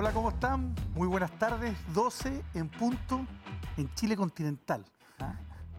[0.00, 0.74] Hola, ¿cómo están?
[0.94, 1.76] Muy buenas tardes.
[1.92, 3.20] 12 en punto
[3.76, 4.82] en Chile continental.
[5.18, 5.34] ¿ah?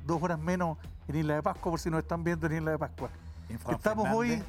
[0.05, 0.78] Dos horas menos
[1.08, 3.10] en Isla de Pascua, por si nos están viendo en Isla de Pascua.
[3.49, 4.44] Estamos hoy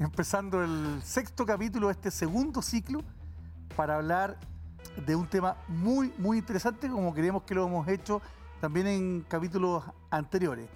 [0.00, 3.04] empezando el sexto capítulo de este segundo ciclo
[3.76, 4.40] para hablar
[5.06, 8.20] de un tema muy, muy interesante, como creemos que lo hemos hecho
[8.60, 10.68] también en capítulos anteriores.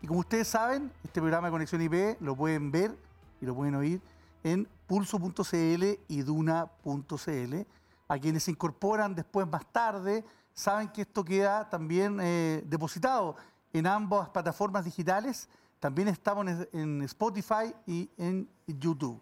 [0.00, 2.98] Y como ustedes saben, este programa de Conexión IP lo pueden ver
[3.40, 4.02] y lo pueden oír
[4.42, 7.64] en pulso.cl y duna.cl.
[8.08, 13.36] A quienes se incorporan después más tarde, saben que esto queda también eh, depositado
[13.72, 15.48] en ambas plataformas digitales.
[15.80, 19.20] También estamos en Spotify y en YouTube.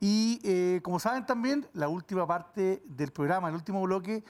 [0.00, 4.24] Y eh, como saben también, la última parte del programa, el último bloque,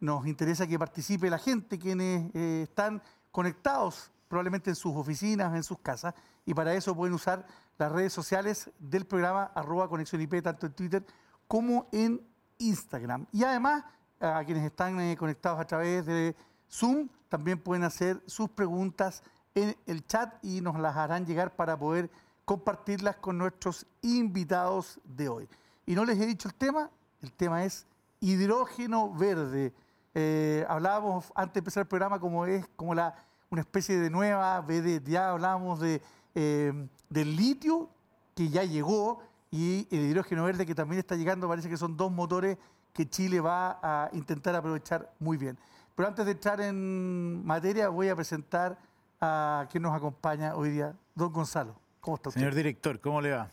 [0.00, 5.62] nos interesa que participe la gente, quienes eh, están conectados probablemente en sus oficinas, en
[5.62, 6.14] sus casas,
[6.46, 7.46] y para eso pueden usar
[7.76, 11.06] las redes sociales del programa arroba conexión IP, tanto en Twitter
[11.46, 12.22] como en
[12.60, 13.26] Instagram.
[13.32, 13.84] Y además,
[14.20, 16.36] a quienes están eh, conectados a través de
[16.70, 19.22] Zoom, también pueden hacer sus preguntas
[19.54, 22.08] en el chat y nos las harán llegar para poder
[22.44, 25.48] compartirlas con nuestros invitados de hoy.
[25.86, 26.90] Y no les he dicho el tema,
[27.22, 27.86] el tema es
[28.20, 29.72] hidrógeno verde.
[30.14, 33.14] Eh, hablábamos antes de empezar el programa como es como la
[33.50, 34.64] una especie de nueva,
[35.04, 36.00] ya hablábamos de,
[36.36, 37.90] eh, del litio
[38.36, 42.12] que ya llegó y el hidrógeno verde que también está llegando, parece que son dos
[42.12, 42.56] motores
[42.92, 45.58] que Chile va a intentar aprovechar muy bien.
[45.94, 48.78] Pero antes de entrar en materia voy a presentar
[49.20, 51.74] a quien nos acompaña hoy día, don Gonzalo.
[52.00, 52.40] ¿Cómo está usted?
[52.40, 53.50] Señor director, ¿cómo le va?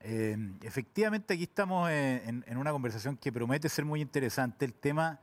[0.00, 4.64] Eh, efectivamente, aquí estamos en, una conversación que promete ser muy interesante.
[4.64, 5.20] El tema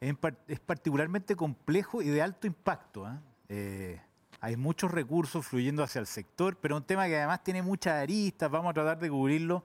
[0.00, 3.06] es, particularmente complejo y de alto impacto.
[3.06, 3.18] ¿eh?
[3.48, 4.00] Eh,
[4.40, 8.50] hay muchos recursos fluyendo hacia el sector, pero un tema que además tiene muchas aristas,
[8.50, 9.62] vamos a tratar de cubrirlo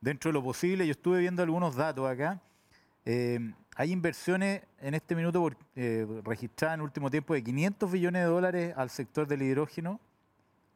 [0.00, 0.86] dentro de lo posible.
[0.86, 2.40] Yo estuve viendo algunos datos acá.
[3.06, 8.28] Eh, hay inversiones en este minuto eh, registradas en último tiempo de 500 billones de
[8.28, 9.98] dólares al sector del hidrógeno.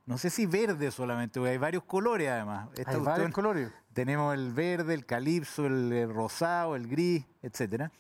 [0.07, 2.69] No sé si verde solamente, porque hay varios colores además.
[2.87, 3.71] hay varios colores.
[3.93, 7.91] Tenemos el verde, el calipso, el rosado, el gris, etcétera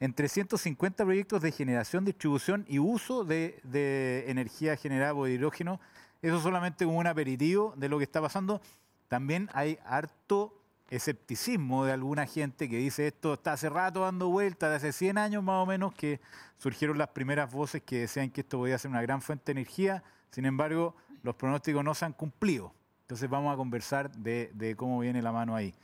[0.00, 5.78] en 350 proyectos de generación, distribución y uso de, energía generada por hidrógeno.
[6.22, 8.62] Eso solamente como un aperitivo de lo que está pasando.
[9.08, 10.56] También hay harto
[10.88, 15.18] escepticismo de alguna gente que dice esto está hace rato dando vueltas, de hace 100
[15.18, 16.20] años más o menos que
[16.58, 20.02] surgieron las primeras voces que decían que esto podía ser una gran fuente de energía.
[20.30, 22.72] Sin embargo, los pronósticos no se han cumplido.
[23.02, 25.74] Entonces vamos a conversar de, cómo viene la mano ahí.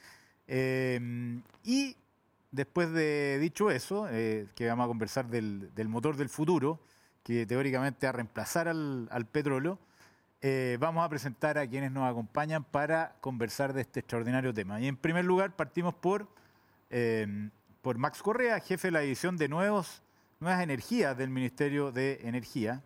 [0.48, 1.96] Eh, y
[2.56, 6.80] después de dicho eso, eh, que vamos a conversar del, motor del futuro,
[7.22, 9.78] que teóricamente va a reemplazar al, petróleo,
[10.40, 14.80] eh, vamos a presentar a quienes nos acompañan para conversar de este extraordinario tema.
[14.80, 16.26] Y en primer lugar partimos por,
[16.90, 17.50] eh,
[17.82, 20.02] por Max Correa, jefe de la división de nuevos,
[20.40, 22.82] nuevas energías del Ministerio de Energía,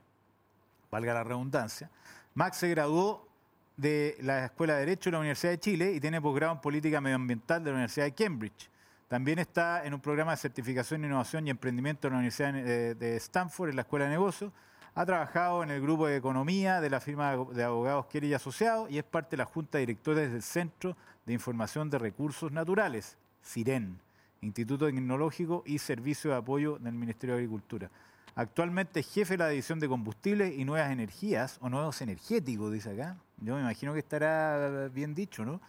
[0.90, 1.90] valga la redundancia.
[2.34, 3.28] Max se graduó
[3.76, 7.00] de la Escuela de Derecho de la Universidad de Chile y tiene posgrado en Política
[7.00, 8.70] Medioambiental de la Universidad de Cambridge.
[9.10, 13.70] También está en un programa de certificación, innovación y emprendimiento de la Universidad de Stanford,
[13.70, 14.52] en la Escuela de Negocios.
[14.94, 18.88] Ha trabajado en el grupo de economía de la firma de abogados Kerry y Asociados
[18.88, 23.18] y es parte de la Junta de Directores del Centro de Información de Recursos Naturales,
[23.44, 23.98] CIREN,
[24.42, 27.90] Instituto Tecnológico y Servicio de Apoyo del Ministerio de Agricultura.
[28.36, 32.90] Actualmente es jefe de la División de Combustibles y Nuevas Energías, o Nuevos Energéticos, dice
[32.90, 33.16] acá.
[33.38, 35.60] Yo me imagino que estará bien dicho, ¿no?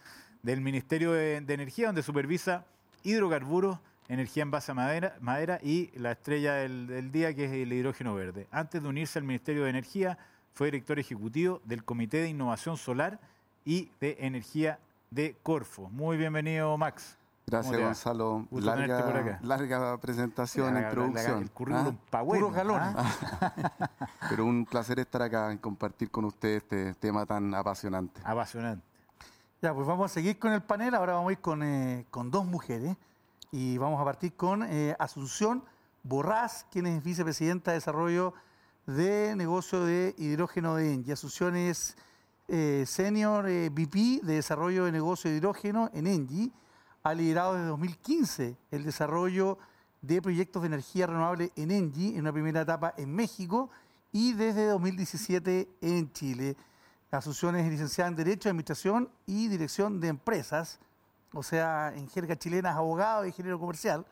[0.44, 2.66] Del Ministerio de Energía, donde supervisa
[3.04, 7.72] hidrocarburos, energía en base a madera, madera y la estrella del, día, que es el
[7.72, 8.46] hidrógeno verde.
[8.50, 10.18] Antes de unirse al Ministerio de Energía,
[10.52, 13.18] fue director ejecutivo del Comité de Innovación Solar
[13.64, 14.78] y de Energía
[15.10, 15.88] de Corfo.
[15.90, 17.16] Muy bienvenido, Max.
[17.46, 18.46] Gracias, Gonzalo.
[18.52, 21.42] Larga, larga presentación, introducción.
[21.42, 22.22] el currículum ¿Ah?
[22.22, 22.80] Puro galón.
[22.80, 23.50] ¿ah?
[24.30, 28.20] Pero un placer estar acá y compartir con ustedes este tema tan apasionante.
[28.24, 28.91] Apasionante.
[29.62, 30.92] Ya, pues vamos a seguir con el panel.
[30.92, 32.96] Ahora vamos a ir con, eh, dos mujeres.
[33.52, 35.62] Y vamos a partir con eh, Asunción
[36.02, 38.34] Borrás, quien es vicepresidenta de Desarrollo
[38.86, 41.12] de Negocio de Hidrógeno de Engie.
[41.12, 41.96] Asunción es
[42.48, 46.50] eh, Senior VP de Desarrollo de Negocio de Hidrógeno en Engie.
[47.04, 49.58] Ha liderado desde 2015 el desarrollo
[50.00, 53.70] de proyectos de energía renovable en Engie, en una primera etapa en México
[54.10, 56.56] y desde 2017 en Chile.
[57.12, 60.78] Asunción es licenciada en Derecho, Administración y Dirección de Empresas,
[61.34, 64.06] o sea, en jerga chilena es abogado e ingeniero comercial,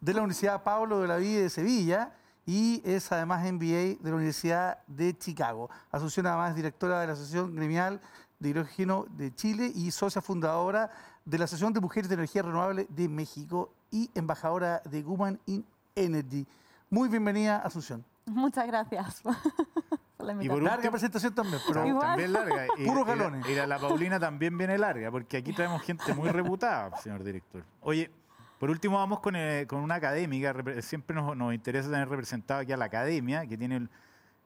[0.00, 2.12] de la Universidad Pablo de la Vida de Sevilla
[2.44, 5.70] y es además MBA de la Universidad de Chicago.
[5.92, 8.00] Asunción además es directora de la Asociación Gremial
[8.40, 10.90] de Hidrógeno de Chile y socia fundadora
[11.24, 15.64] de la Asociación de Mujeres de Energía Renovable de México y embajadora de Women in
[15.94, 16.44] Energy.
[16.90, 18.04] Muy bienvenida, Asunción.
[18.26, 19.22] Muchas gracias.
[20.40, 22.66] y por larga presentación también, pero también larga.
[22.84, 23.48] Puros galones.
[23.48, 27.64] Y la, Paulina también viene larga, porque aquí traemos gente muy reputada, señor director.
[27.80, 28.10] Oye,
[28.58, 30.54] por último vamos con, eh, una académica.
[30.82, 33.88] Siempre nos, interesa tener representado aquí a la academia, que tiene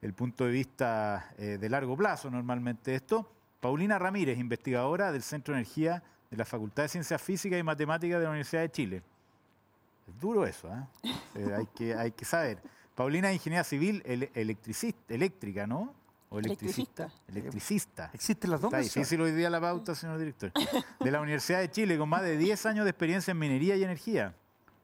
[0.00, 3.30] el, punto de vista eh, de largo plazo normalmente esto.
[3.60, 8.18] Paulina Ramírez, investigadora del Centro de Energía de la Facultad de Ciencias Físicas y Matemáticas
[8.18, 9.02] de la Universidad de Chile.
[10.06, 11.10] Es duro eso, ¿eh?
[11.34, 12.62] eh hay, que, hay que saber.
[12.94, 14.02] Paulina es ingeniera civil
[14.34, 15.94] electricista, eléctrica, ¿no?
[16.28, 17.10] ¿O electricista?
[17.28, 18.10] Electricista.
[18.12, 18.72] ¿Existen las dos?
[18.72, 20.52] Está difícil hoy día la pauta, señor director.
[21.00, 23.84] De la Universidad de Chile, con más de 10 años de experiencia en minería y
[23.84, 24.34] energía.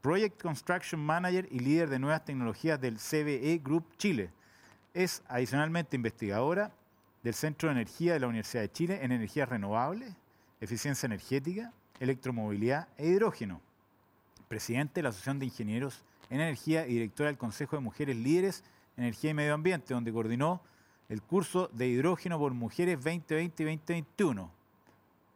[0.01, 4.31] Project Construction Manager y líder de nuevas tecnologías del CBE Group Chile.
[4.95, 6.73] Es adicionalmente investigadora
[7.23, 10.13] del Centro de Energía de la Universidad de Chile en energías renovables,
[10.61, 13.61] eficiencia energética, electromovilidad e hidrógeno.
[14.49, 18.65] Presidente de la Asociación de Ingenieros en Energía y directora del Consejo de Mujeres Líderes
[18.97, 20.63] en Energía y Medio Ambiente, donde coordinó
[21.09, 24.51] el curso de hidrógeno por mujeres 2020 y 2021.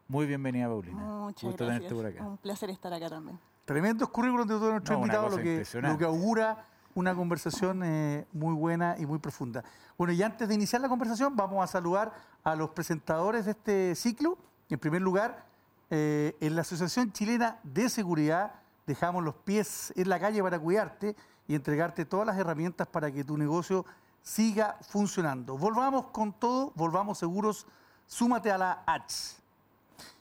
[0.06, 1.02] Muy bienvenida, Paulina.
[1.02, 1.92] Muchas gracias.
[2.20, 3.38] Un placer estar acá también.
[3.64, 6.64] Tremendos currículos de todos nuestros invitados, lo que, lo que augura
[6.94, 9.64] una conversación eh, muy buena y muy profunda.
[9.98, 12.12] Bueno, y antes de iniciar la conversación, vamos a saludar
[12.44, 14.38] a los presentadores de este ciclo.
[14.68, 15.44] En primer lugar,
[15.90, 18.52] eh, en la Asociación Chilena de Seguridad
[18.86, 21.16] dejamos los pies en la calle para cuidarte
[21.46, 23.84] y entregarte todas las herramientas para que tu negocio
[24.22, 25.56] siga funcionando.
[25.58, 27.66] Volvamos con todo, volvamos seguros,
[28.06, 29.36] súmate a la H.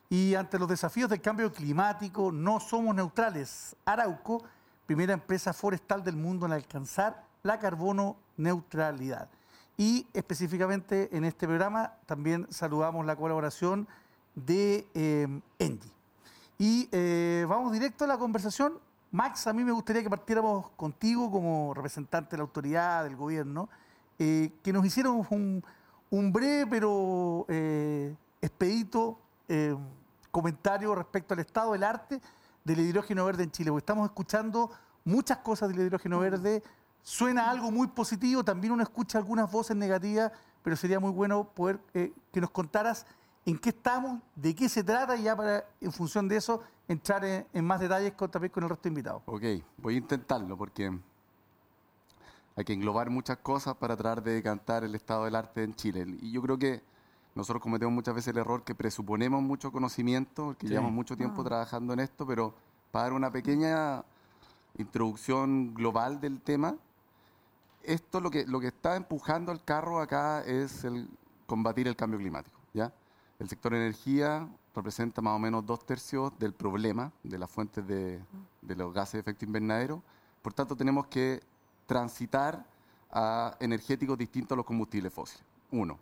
[0.09, 3.75] Y ante los desafíos del cambio climático, no somos neutrales.
[3.85, 4.43] Arauco
[4.85, 9.29] primera empresa forestal del mundo en alcanzar la carbono neutralidad.
[9.77, 13.87] Y específicamente en este programa también saludamos la colaboración
[14.35, 15.27] de eh.
[16.57, 18.79] Y eh, vamos directo a la conversación.
[19.11, 23.69] Max, a mí me gustaría que partiéramos contigo como representante de la autoridad, del gobierno,
[24.17, 25.63] eh, que nos hicieron un,
[26.09, 27.45] un breve pero
[28.41, 29.19] expedito
[30.31, 32.19] comentario respecto al estado del arte
[32.63, 34.71] del hidrógeno verde en Chile, porque estamos escuchando
[35.03, 36.63] muchas cosas del hidrógeno verde,
[37.01, 40.31] suena algo muy positivo, también uno escucha algunas voces negativas,
[40.63, 43.05] pero sería muy bueno poder eh, que nos contaras
[43.45, 47.23] en qué estamos, de qué se trata y ya para, en función de eso, entrar
[47.25, 49.23] en, más detalles con, también con el resto de invitados.
[49.25, 49.43] Ok,
[49.77, 50.91] voy a intentarlo porque
[52.55, 56.05] hay que englobar muchas cosas para tratar de cantar el estado del arte en Chile.
[56.21, 56.81] Y yo creo que
[57.35, 61.45] nosotros cometemos muchas veces el error que presuponemos mucho conocimiento, que llevamos mucho tiempo ah.
[61.45, 62.53] trabajando en esto, pero
[62.91, 64.03] para dar una pequeña
[64.77, 66.75] introducción global del tema,
[67.81, 71.09] esto lo que, lo que está empujando el carro acá es el
[71.47, 72.57] combatir el cambio climático.
[72.73, 72.93] ¿ya?
[73.39, 78.19] El sector energía representa más o menos dos tercios del problema de las fuentes de,
[78.61, 80.01] de los gases de efecto invernadero.
[80.41, 81.41] Por tanto, tenemos que
[81.85, 82.65] transitar
[83.11, 85.45] a energéticos distintos a los combustibles fósiles.
[85.71, 85.99] Uno.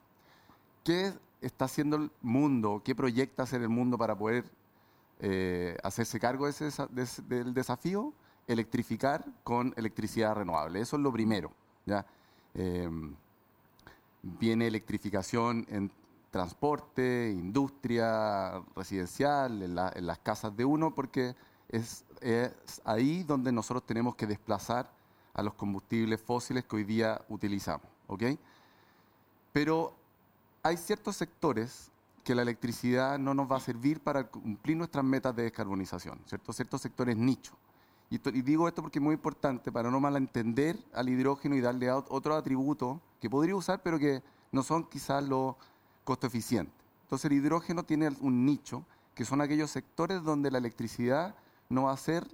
[0.84, 2.82] ¿Qué está haciendo el mundo?
[2.84, 4.46] ¿Qué proyecta hacer el mundo para poder
[5.20, 8.14] eh, hacerse cargo de ese, del desafío?
[8.48, 10.80] Electrificar con electricidad renovable.
[10.80, 11.52] Eso es lo primero.
[11.86, 12.06] ¿ya?
[12.54, 13.14] Em,
[14.24, 15.92] viene electrificación en
[16.32, 21.36] transporte, industria, residencial, en, las casas de uno, porque
[21.70, 22.06] es,
[22.86, 24.90] ahí donde nosotros tenemos que desplazar
[25.34, 27.86] a los combustibles fósiles que hoy día utilizamos.
[29.54, 29.94] Pero
[30.64, 31.92] hay ciertos sectores
[32.24, 36.54] que la electricidad no nos va a servir para cumplir nuestras metas de descarbonización, ¿cierto?
[36.54, 37.54] ciertos sectores nicho.
[38.10, 42.36] Y, digo esto porque es muy importante para no malentender al hidrógeno y darle otro
[42.36, 44.22] atributo que podría usar, pero que
[44.52, 45.56] no son quizás los
[46.04, 46.76] costo eficientes.
[47.04, 51.36] Entonces el hidrógeno tiene un nicho, que son aquellos sectores donde la electricidad
[51.70, 52.26] no va a ser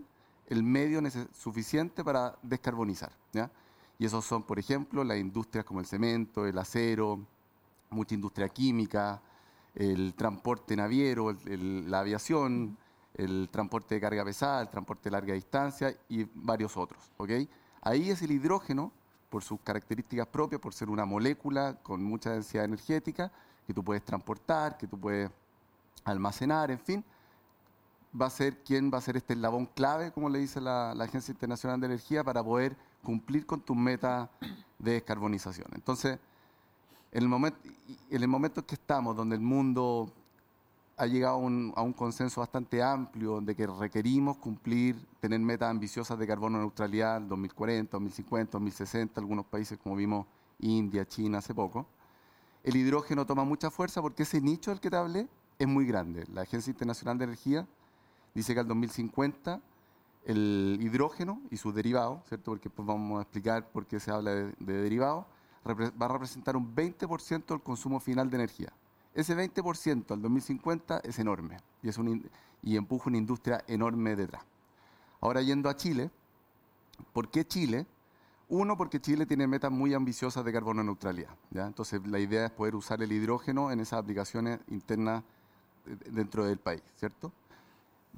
[0.48, 1.02] el medio
[1.34, 3.12] suficiente para descarbonizar.
[4.00, 7.20] Y esos son, por ejemplo, las industrias como el cemento, el acero,
[7.90, 9.22] mucha industria química,
[9.74, 12.78] el transporte naviero, la aviación,
[13.16, 17.12] el transporte de carga pesada, el transporte de larga distancia y varios otros.
[17.82, 18.92] Ahí es el hidrógeno,
[19.30, 23.32] por sus características propias, por ser una molécula con mucha densidad energética,
[23.68, 25.30] que tú puedes transportar, que tú puedes
[26.06, 27.04] almacenar, en fin,
[28.20, 31.34] va a ser quién va a ser este eslabón clave, como le dice la, Agencia
[31.34, 34.30] Internacional de Energía, para poder cumplir con tus metas
[34.80, 35.68] de descarbonización.
[35.76, 36.18] Entonces,
[37.12, 37.60] en el momento,
[38.10, 40.12] en el momento que estamos, donde el mundo
[40.98, 46.26] ha llegado a un, consenso bastante amplio de que requerimos cumplir, tener metas ambiciosas de
[46.26, 50.26] carbono neutralidad 2040, 2050, 2060, algunos países como vimos
[50.60, 51.86] India, China hace poco,
[52.64, 55.28] el hidrógeno toma mucha fuerza porque ese nicho del que te hablé
[55.60, 56.26] es muy grande.
[56.34, 57.68] La Agencia Internacional de Energía
[58.34, 59.62] dice que al 2050
[60.26, 62.52] el hidrógeno y sus derivados, ¿cierto?
[62.52, 65.26] Porque pues vamos a explicar por qué se habla de, derivados,
[65.66, 68.74] va a representar un 20% del consumo final de energía.
[69.14, 72.30] Ese 20% al 2050 es enorme y, es un,
[72.62, 74.44] y empuja una industria enorme detrás.
[75.22, 76.12] Ahora yendo a Chile,
[77.14, 77.88] ¿por qué Chile?
[78.50, 81.36] Uno, porque Chile tiene metas muy ambiciosas de carbono neutralidad.
[81.52, 81.66] ¿ya?
[81.66, 85.24] Entonces, la idea es poder usar el hidrógeno en esas aplicaciones internas
[85.86, 87.32] eh, dentro del país, ¿cierto?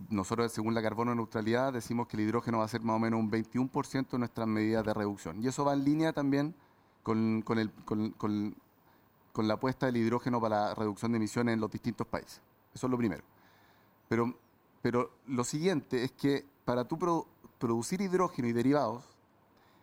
[0.09, 3.19] Nosotros, según la carbono neutralidad, decimos que el hidrógeno va a ser más o menos
[3.19, 5.43] un 21% de nuestras medidas de reducción.
[5.43, 6.55] Y eso va en línea también
[7.03, 8.13] con, el, con,
[9.39, 12.41] con la apuesta del hidrógeno para la reducción de emisiones en los distintos países.
[12.73, 13.23] Eso es lo primero.
[14.07, 14.33] Pero,
[14.81, 17.25] pero lo siguiente es que para tú
[17.57, 19.03] producir hidrógeno y derivados,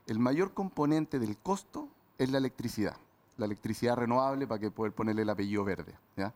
[0.07, 2.97] el mayor componente del costo es la electricidad.
[3.37, 5.95] La electricidad renovable para que poder ponerle el apellido verde.
[6.17, 6.33] ¿ya?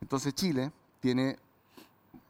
[0.00, 1.38] Entonces Chile tiene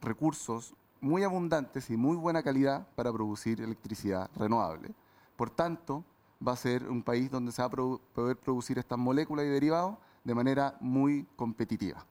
[0.01, 4.93] recursos muy abundantes y muy buena calidad para producir electricidad renovable.
[5.35, 6.03] Por tanto,
[6.45, 9.97] va a ser un país donde se va a poder producir estas moléculas y derivados
[10.23, 12.05] de manera muy competitiva.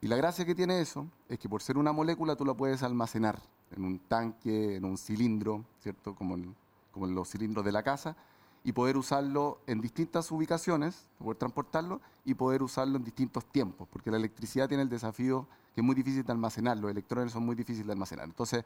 [0.00, 2.82] Y la gracia que tiene eso es que por ser una molécula tú la puedes
[2.82, 3.40] almacenar
[3.74, 6.14] en un tanque, en un cilindro, ¿cierto?
[6.14, 6.54] Como en,
[6.98, 8.16] como en los cilindros de la casa,
[8.64, 14.10] y poder usarlo en distintas ubicaciones, poder transportarlo y poder usarlo en distintos tiempos, porque
[14.10, 17.54] la electricidad tiene el desafío que es muy difícil de almacenar, los electrones son muy
[17.54, 18.24] difíciles de almacenar.
[18.24, 18.64] Entonces,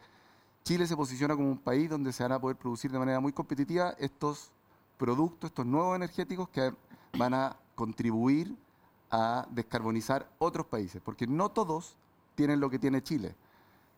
[0.65, 3.33] Chile se posiciona como un país donde se van a poder producir de manera muy
[3.33, 4.51] competitiva estos
[4.97, 6.73] productos, estos nuevos energéticos que
[7.19, 8.57] van a contribuir
[9.11, 11.97] a descarbonizar otros países, porque no todos
[12.35, 13.35] tienen lo que tiene Chile.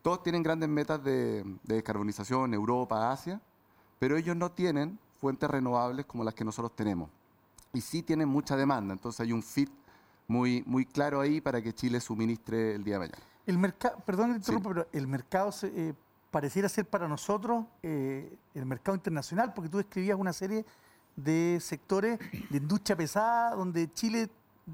[0.01, 3.41] Todos tienen grandes metas de, descarbonización, Europa, Asia,
[3.99, 7.09] pero ellos no tienen fuentes renovables como las que nosotros tenemos.
[7.73, 9.69] Y sí tienen mucha demanda, entonces hay un fit
[10.27, 13.23] muy, muy claro ahí para que Chile suministre el día de mañana.
[13.45, 15.93] El mercado, perdón, pero el mercado eh,
[16.31, 20.65] pareciera ser para nosotros eh, el mercado internacional, porque tú describías una serie
[21.15, 24.29] de sectores de industria pesada donde Chile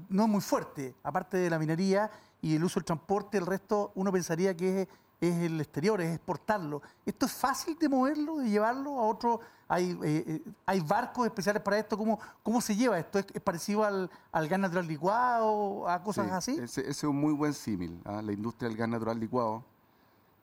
[0.08, 2.10] no es muy fuerte, aparte de la minería
[2.40, 4.88] y el uso del transporte, el resto uno pensaría que es,
[5.22, 6.82] el exterior, es exportarlo.
[7.06, 9.40] ¿Esto es fácil de moverlo, de llevarlo a otro?
[9.68, 11.96] ¿Hay, eh, eh, ¿hay barcos especiales para esto?
[11.96, 13.18] ¿Cómo, cómo se lleva esto?
[13.18, 16.58] ¿Es, parecido al, al, gas natural licuado, a cosas así?
[16.58, 18.20] Ese, es un muy buen símil, ¿ah?
[18.20, 19.64] la industria del gas natural licuado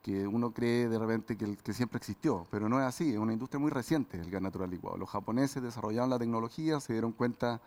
[0.02, 3.34] que uno cree de repente que, que, siempre existió, pero no es así, es una
[3.34, 4.96] industria muy reciente el gas natural licuado.
[4.96, 7.60] Los japoneses desarrollaron la tecnología, se dieron cuenta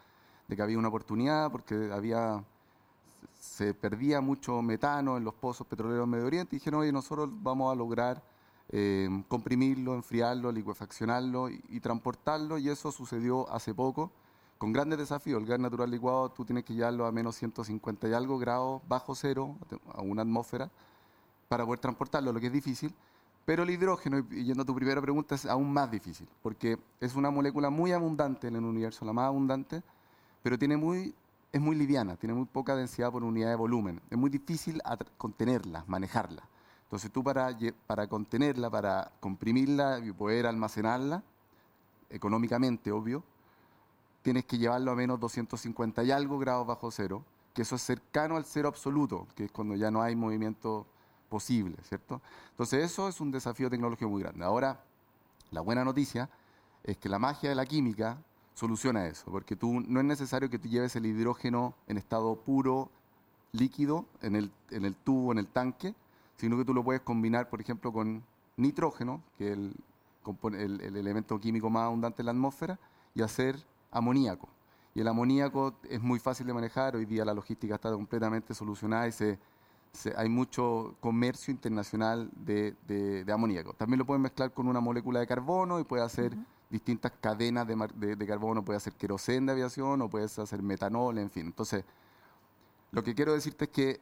[0.47, 2.43] de que había una oportunidad porque había
[3.43, 7.71] se perdía mucho metano en los pozos petroleros Medio Oriente y dijeron, oye, nosotros vamos
[7.71, 8.23] a lograr
[8.69, 14.11] eh, comprimirlo, enfriarlo, liquefaccionarlo y, transportarlo y eso sucedió hace poco
[14.57, 15.41] con grandes desafíos.
[15.41, 19.13] El gas natural licuado tú tienes que llevarlo a menos 150 y algo grados bajo
[19.13, 19.57] cero,
[19.93, 20.71] a una atmósfera,
[21.49, 22.95] para poder transportarlo, lo que es difícil.
[23.45, 27.13] Pero el hidrógeno, y yendo a tu primera pregunta, es aún más difícil, porque es
[27.13, 29.83] una molécula muy abundante en el universo, la más abundante,
[30.41, 31.13] pero tiene muy,
[31.53, 34.01] es muy liviana, tiene muy poca densidad por unidad de volumen.
[34.09, 34.81] Es muy difícil
[35.17, 36.49] contenerla, manejarla.
[36.85, 37.55] Entonces tú para,
[37.85, 41.23] para contenerla, para comprimirla y poder almacenarla,
[42.09, 43.23] económicamente, obvio,
[44.23, 48.35] tienes que llevarlo a menos 250 y algo grados bajo cero, que eso es cercano
[48.35, 50.87] al cero absoluto, que es cuando ya no hay movimiento
[51.29, 52.19] posible, ¿cierto?
[52.49, 54.43] Entonces eso es un desafío tecnológico muy grande.
[54.43, 54.83] Ahora,
[55.51, 56.29] la buena noticia
[56.83, 58.17] es que la magia de la química
[58.53, 62.89] soluciona eso, porque tú no es necesario que tú lleves el hidrógeno en estado puro,
[63.51, 65.95] líquido, en el, en el tubo, en el tanque,
[66.37, 68.23] sino que tú lo puedes combinar, por ejemplo, con
[68.57, 69.75] nitrógeno, que es el,
[70.53, 72.79] el, el elemento químico más abundante en la atmósfera,
[73.15, 73.57] y hacer
[73.91, 74.49] amoníaco.
[74.95, 79.07] Y el amoníaco es muy fácil de manejar, hoy día la logística está completamente solucionada
[79.07, 79.39] y se,
[80.15, 83.73] hay mucho comercio internacional de, de, amoníaco.
[83.73, 86.35] También lo pueden mezclar con una molécula de carbono y puede hacer
[86.73, 91.45] distintas cadenas de, carbono, puede hacer querosén de aviación o puede hacer metanol, en fin.
[91.45, 91.85] Entonces,
[92.91, 94.01] lo que quiero decirte es que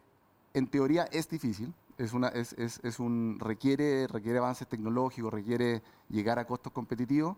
[0.53, 5.83] en teoría es difícil, es una, es, es, es un, requiere, requiere avances tecnológicos, requiere
[6.07, 7.35] llegar a costos competitivos,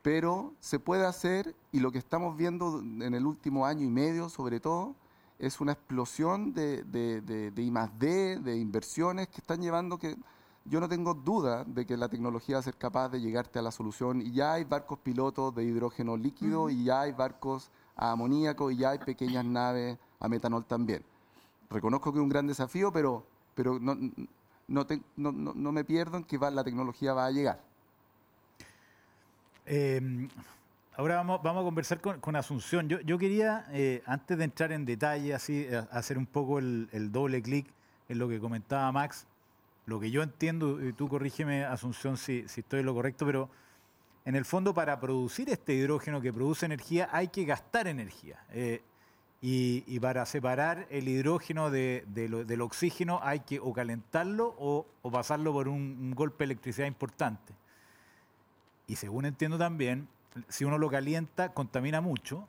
[0.00, 4.30] pero se puede hacer y lo que estamos viendo en el último año y medio,
[4.30, 4.94] sobre todo,
[5.38, 10.16] es una explosión de, de, de, de I+.D., de inversiones que están llevando que
[10.68, 13.62] yo no tengo duda de que la tecnología va a ser capaz de llegarte a
[13.62, 18.12] la solución y ya hay barcos pilotos de hidrógeno líquido y ya hay barcos a
[18.12, 21.04] amoníaco y ya hay pequeñas naves a metanol también.
[21.70, 23.96] Reconozco que es un gran desafío, pero, pero no,
[24.66, 27.60] no, no, me pierdo en que va, la tecnología va a llegar.
[29.64, 30.28] Em,
[30.96, 32.88] ahora vamos, vamos a conversar con, Asunción.
[32.88, 37.10] Yo, yo quería, eh, antes de entrar en detalle, así, hacer un poco el, el
[37.12, 37.66] doble clic
[38.08, 39.26] en lo que comentaba Max
[39.86, 43.48] lo que yo entiendo, y tú corrígeme, Asunción, si, estoy en lo correcto, pero
[44.24, 48.44] en el fondo para producir este hidrógeno que produce energía hay que gastar energía.
[48.50, 48.82] Eh,
[49.40, 56.12] y, para separar el hidrógeno del oxígeno hay que o calentarlo o, pasarlo por un,
[56.16, 57.54] golpe de electricidad importante.
[58.88, 60.08] Y según entiendo también,
[60.48, 62.48] si uno lo calienta, contamina mucho.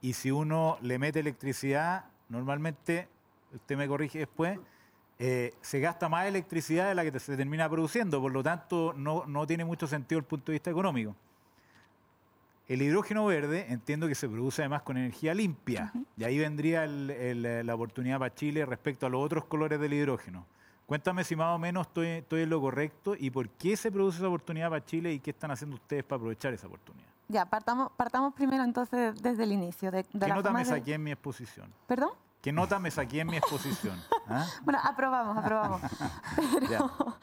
[0.00, 3.06] Y si uno le mete electricidad, normalmente,
[3.52, 4.58] usted me corrige después,
[5.22, 9.26] eh, se gasta más electricidad de la que se termina produciendo, por lo tanto no,
[9.26, 11.14] no tiene mucho sentido desde el punto de vista económico.
[12.66, 17.74] El hidrógeno verde entiendo que se produce además con energía limpia, y ahí vendría la
[17.74, 20.46] oportunidad para Chile respecto a los otros colores del hidrógeno.
[20.86, 24.18] Cuéntame si más o menos estoy, estoy en lo correcto y por qué se produce
[24.18, 27.08] esa oportunidad para Chile y qué están haciendo ustedes para aprovechar esa oportunidad.
[27.28, 29.90] Ya, partamos, partamos primero entonces desde el inicio.
[29.90, 31.70] De, ¿Qué nota me saqué en mi exposición?
[31.86, 32.10] ¿Perdón?
[32.40, 34.02] ¿Qué nota me saqué en mi exposición?
[34.26, 34.46] ¿Ah?
[34.64, 35.82] bueno, aprobamos, aprobamos.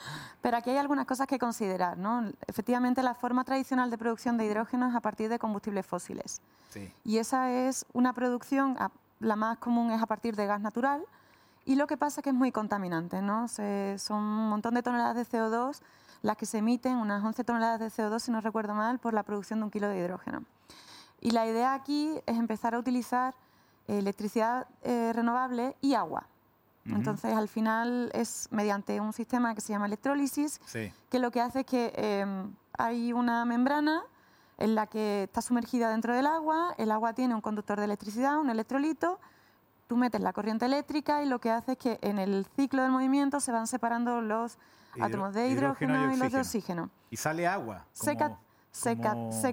[0.42, 2.32] Pero, aquí hay algunas cosas que considerar, ¿no?
[2.46, 6.42] Efectivamente, la forma tradicional de producción de hidrógeno es a partir de combustibles fósiles.
[6.70, 6.94] Sí.
[7.04, 8.78] Y esa es una producción,
[9.20, 11.04] la más común es a partir de gas natural,
[11.66, 13.48] y lo que pasa es que es muy contaminante, ¿no?
[13.48, 15.82] son un montón de toneladas de CO2
[16.22, 19.24] las que se emiten, unas 11 toneladas de CO2, si no recuerdo mal, por la
[19.24, 20.44] producción de un kilo de hidrógeno.
[21.22, 23.36] Y la idea aquí es empezar a utilizar
[23.88, 26.28] electricidad eh, renovable y agua.
[26.86, 30.62] Entonces, al final es mediante un sistema que se llama electrólisis,
[31.10, 34.04] que lo que hace es que em, hay una membrana
[34.58, 38.38] en la que está sumergida dentro del agua, el agua tiene un conductor de electricidad,
[38.38, 39.20] un electrolito,
[39.88, 42.92] tú metes la corriente eléctrica y lo que hace es que en el ciclo del
[42.92, 44.58] movimiento se van separando los
[45.00, 46.90] átomos de hidrógeno, y, los de oxígeno.
[47.10, 47.86] Y sale agua.
[47.92, 48.16] se,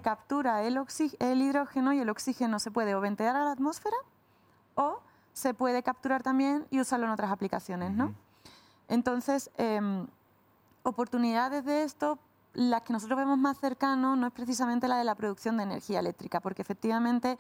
[0.00, 0.80] captura el,
[1.18, 3.96] el hidrógeno y el oxígeno se puede o ventear a la atmósfera
[4.74, 5.00] o
[5.32, 8.14] se puede capturar también y usarlo en otras aplicaciones, ¿no?
[8.88, 10.06] Entonces, em,
[10.82, 12.18] oportunidades de esto,
[12.52, 15.98] las que nosotros vemos más cercano no es precisamente la de la producción de energía
[15.98, 17.38] eléctrica, porque efectivamente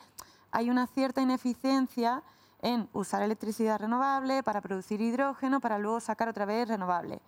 [0.50, 2.22] hay una cierta ineficiencia
[2.62, 7.20] en usar electricidad renovable para producir hidrógeno para luego sacar otra vez renovable.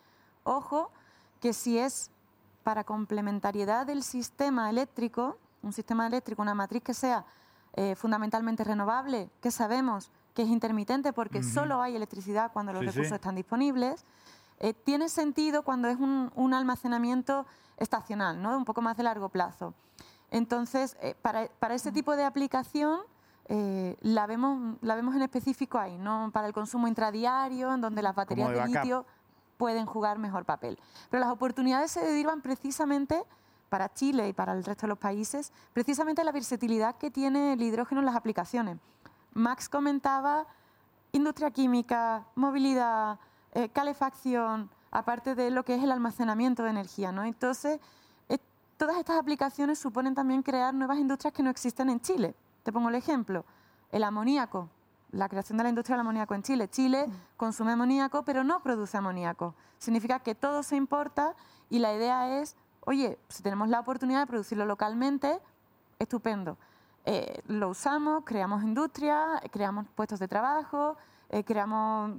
[0.45, 0.91] Ojo
[1.41, 2.11] que si es
[2.65, 7.25] para complementariedad del sistema eléctrico, un sistema eléctrico, una matriz que sea
[7.79, 13.13] eh, fundamentalmente renovable, que sabemos que es intermitente porque solo hay electricidad cuando los recursos
[13.13, 14.07] están disponibles,
[14.61, 17.45] eh, tiene sentido cuando es un, almacenamiento
[17.77, 18.57] estacional, ¿no?
[18.57, 19.75] un poco más de largo plazo.
[20.31, 23.01] Entonces, eh, para, para, ese tipo de aplicación
[24.01, 26.31] la, vemos, la vemos en específico ahí, ¿no?
[26.33, 29.05] para el consumo intradiario, en donde las baterías de, litio
[29.59, 30.79] pueden jugar mejor papel.
[31.11, 33.23] Pero las oportunidades se derivan precisamente
[33.69, 37.63] para Chile y para el resto de los países, precisamente la versatilidad que tiene el
[37.63, 38.79] hidrógeno en las aplicaciones.
[39.35, 40.47] Max comentaba
[41.13, 43.19] industria química, movilidad,
[43.53, 47.13] eh, calefacción, aparte de lo que es el almacenamiento de energía.
[47.13, 47.25] ¿no?
[47.25, 47.81] Entonces,
[48.29, 48.39] eh,
[48.77, 52.35] todas estas aplicaciones suponen también crear nuevas industrias que no existen en Chile.
[52.63, 53.45] Te pongo el ejemplo,
[53.93, 54.69] el amoníaco,
[55.13, 56.69] la creación de la industria del amoníaco en Chile.
[56.69, 57.13] Chile mm.
[57.37, 59.55] consume amoníaco, pero no produce amoníaco.
[59.79, 61.35] Significa que todo se importa
[61.71, 62.57] y la idea es
[62.89, 65.41] Oye, si tenemos la oportunidad de producirlo localmente,
[65.99, 66.57] estupendo.
[67.05, 70.97] Eh, lo usamos, creamos industria, creamos puestos de trabajo,
[71.31, 72.13] eh, creamos,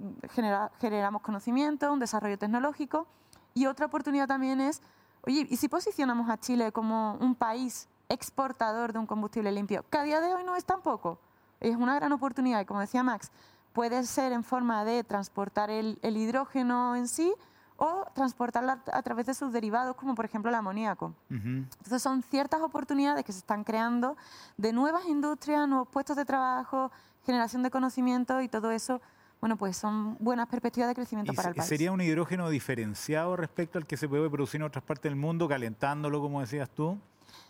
[0.81, 3.07] generamos conocimiento, un desarrollo tecnológico.
[3.53, 4.81] Y otra oportunidad también es,
[5.25, 9.85] oye, ¿y si posicionamos a Chile como un país exportador de un combustible limpio?
[9.89, 11.17] Que a día de hoy no es tampoco.
[11.61, 13.31] Es una gran oportunidad y como decía Max,
[13.71, 17.33] puede ser en forma de transportar el hidrógeno en sí,
[17.77, 21.13] o transportarla a través de sus derivados, como por ejemplo el amoníaco.
[21.29, 24.17] Entonces son ciertas oportunidades que se están creando
[24.57, 26.91] de nuevas industrias, nuevos puestos de trabajo,
[27.25, 29.01] generación de conocimiento y todo eso.
[29.39, 31.69] Bueno, pues son buenas perspectivas de crecimiento para el país.
[31.69, 35.47] ¿Sería un hidrógeno diferenciado respecto al que se puede producir en otras partes del mundo,
[35.47, 36.97] calentándolo, como decías tú?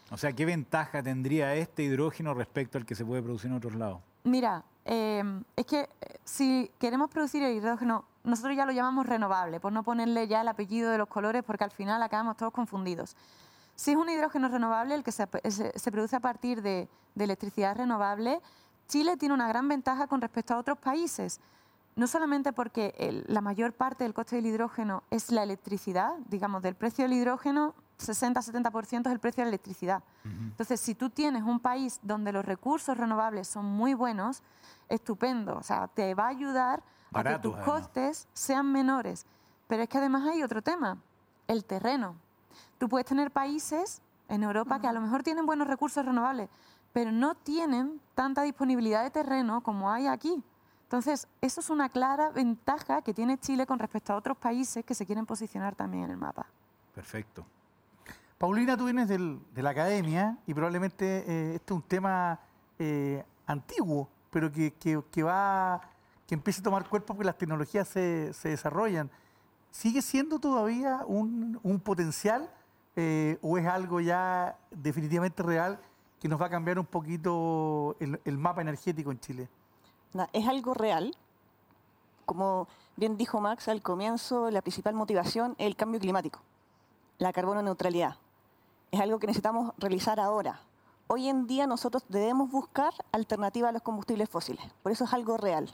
[0.10, 3.76] O sea, ¿qué ventaja tendría este hidrógeno respecto al que se puede producir en otros
[3.76, 4.00] lados?
[4.26, 5.24] Mira, eh,
[5.56, 5.88] es que eh,
[6.24, 10.48] si queremos producir el hidrógeno nosotros ya lo llamamos renovable, por no ponerle ya el
[10.48, 13.16] apellido de los colores, porque al final acabamos todos confundidos.
[13.76, 15.28] Si es un hidrógeno renovable, el que se,
[15.92, 18.42] produce a partir de, electricidad renovable,
[18.88, 21.40] Chile tiene una gran ventaja con respecto a otros países.
[21.96, 26.76] No solamente porque la mayor parte del coste del hidrógeno es la electricidad, digamos, del
[26.76, 30.04] precio del hidrógeno, 60-70% es el precio de la electricidad.
[30.24, 34.44] Entonces, si tú tienes un país donde los recursos renovables son muy buenos,
[34.90, 35.58] estupendo.
[35.58, 39.26] O sea, te va a ayudar a que tus costes sean menores.
[39.68, 40.98] Pero es que además hay otro tema,
[41.48, 42.16] el terreno.
[42.78, 46.50] Tú puedes tener países en Europa que a lo mejor tienen buenos recursos renovables,
[46.94, 50.44] pero no tienen tanta disponibilidad de terreno como hay aquí.
[50.84, 54.96] Entonces, eso es una clara ventaja que tiene Chile con respecto a otros países que
[54.96, 56.46] se quieren posicionar también en el mapa.
[56.96, 57.46] Perfecto.
[58.38, 62.40] Paulina, tú vienes de la academia y probablemente eh, este es un tema
[62.80, 65.82] eh, antiguo, pero que, va,
[66.28, 69.10] que empieza a tomar cuerpo porque las tecnologías se, desarrollan.
[69.72, 72.50] ¿Sigue siendo todavía un, potencial
[72.96, 75.80] eh, o es algo ya definitivamente real
[76.20, 79.50] que nos va a cambiar un poquito el mapa energético en Chile?
[80.34, 81.16] es algo real.
[82.26, 86.42] Como bien dijo Max al comienzo, la principal motivación es el cambio climático,
[87.20, 88.18] la carbono neutralidad.
[88.92, 90.62] Es algo que necesitamos realizar ahora.
[91.08, 94.66] Hoy en día nosotros debemos buscar alternativas a los combustibles fósiles.
[94.84, 95.74] Por eso es algo real.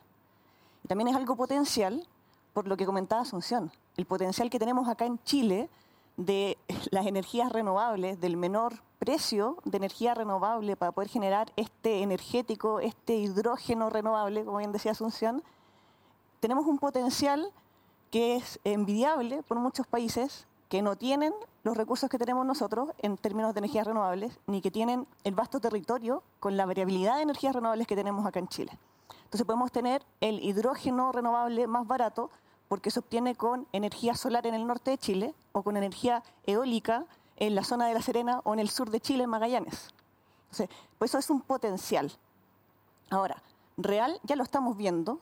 [0.88, 2.08] También es algo potencial,
[2.54, 3.72] por lo que comentaba Asunción.
[3.98, 5.69] El potencial que tenemos acá en Chile
[6.17, 6.58] de
[6.91, 13.15] las energías renovables, del menor precio de energía renovable para poder generar este energético, este
[13.15, 15.43] hidrógeno renovable, como bien decía Asunción,
[16.39, 17.52] tenemos un potencial
[18.12, 23.17] que es envidiable por muchos países que no tienen los recursos que tenemos nosotros en
[23.17, 27.54] términos de energías renovables, ni que tienen el vasto territorio con la variabilidad de energías
[27.54, 28.78] renovables que tenemos acá en Chile.
[29.26, 32.30] Entonces podemos tener el hidrógeno renovable más barato
[32.67, 37.06] porque se obtiene con energía solar en el norte de Chile o con energía eólica
[37.38, 39.93] en la zona de La Serena o en el sur de Chile, en Magallanes.
[40.45, 42.12] Entonces, pues eso es un potencial.
[43.10, 43.41] Ahora,
[43.78, 45.19] real ya lo estamos viendo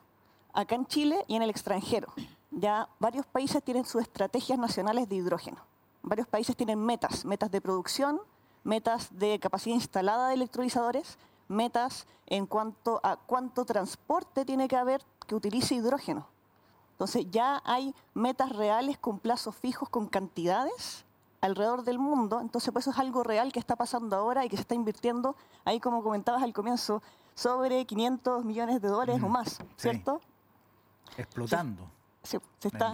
[0.54, 2.14] acá en Chile y en el extranjero.
[2.52, 5.58] Ya varios países tienen sus estrategias nacionales de hidrógeno.
[6.04, 8.20] Varios países tienen metas, metas de producción,
[8.64, 11.18] metas de capacidad instalada de electrolizadores,
[11.52, 16.28] metas en cuanto a cuánto transporte tiene que haber que utilice hidrógeno.
[16.94, 21.06] Entonces ya hay metas reales con plazos fijos, con cantidades
[21.42, 22.40] alrededor del mundo.
[22.40, 25.36] Entonces, pues eso es algo real que está pasando ahora y que se está invirtiendo,
[25.66, 27.02] ahí como comentabas al comienzo,
[27.34, 30.22] sobre 500 millones de dólares o más, ¿cierto?
[31.18, 31.90] Explotando.
[32.24, 32.94] Sí, se está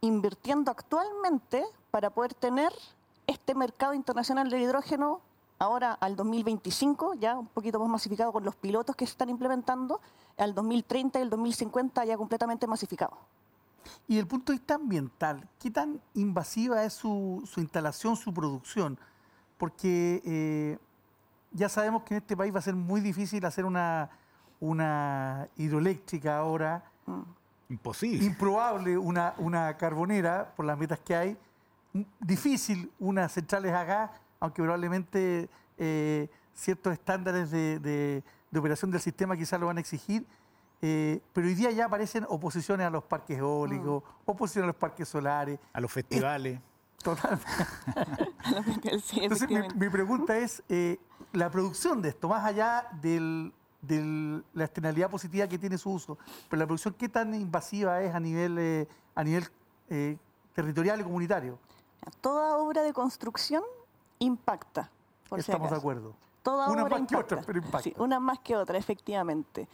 [0.00, 2.72] invirtiendo actualmente para poder tener
[3.26, 5.20] este mercado internacional del hidrógeno
[5.62, 10.00] ahora al 2025, ya un poquito más masificado con los pilotos que se están implementando,
[10.36, 13.16] al 2030 y el 2050 ya completamente masificado.
[14.08, 18.98] Y desde el punto de vista ambiental, ¿qué tan invasiva es su, instalación, su producción?
[19.56, 20.78] Porque eh,
[21.52, 24.10] ya sabemos que en este país va a ser muy difícil hacer una,
[24.58, 26.84] una hidroeléctrica ahora.
[27.06, 27.22] Mm.
[27.68, 28.24] Imposible.
[28.24, 31.36] Improbable una, una carbonera por las metas que hay.
[32.18, 34.10] Difícil unas centrales a gas
[34.42, 40.26] aunque probablemente eh, ciertos estándares de, operación del sistema quizás lo van a exigir.
[40.84, 44.30] Eh, pero hoy día ya aparecen oposiciones a los parques eólicos, mm.
[44.30, 45.60] oposiciones a los parques solares.
[45.72, 46.58] A los festivales.
[47.04, 47.46] Totalmente.
[49.14, 50.98] Entonces, mi, pregunta es, eh,
[51.32, 53.52] la producción de esto, más allá de
[54.54, 56.18] la externalidad positiva que tiene su uso,
[56.50, 59.44] pero la producción, ¿qué tan invasiva es a nivel, a nivel
[60.52, 61.60] territorial y comunitario?
[62.20, 63.62] Toda obra de construcción
[64.22, 64.90] impacta.
[65.36, 66.14] Estamos de acuerdo.
[66.42, 67.82] Toda una más que otra, pero impacta.
[67.82, 69.68] Sí, una más que otra, efectivamente.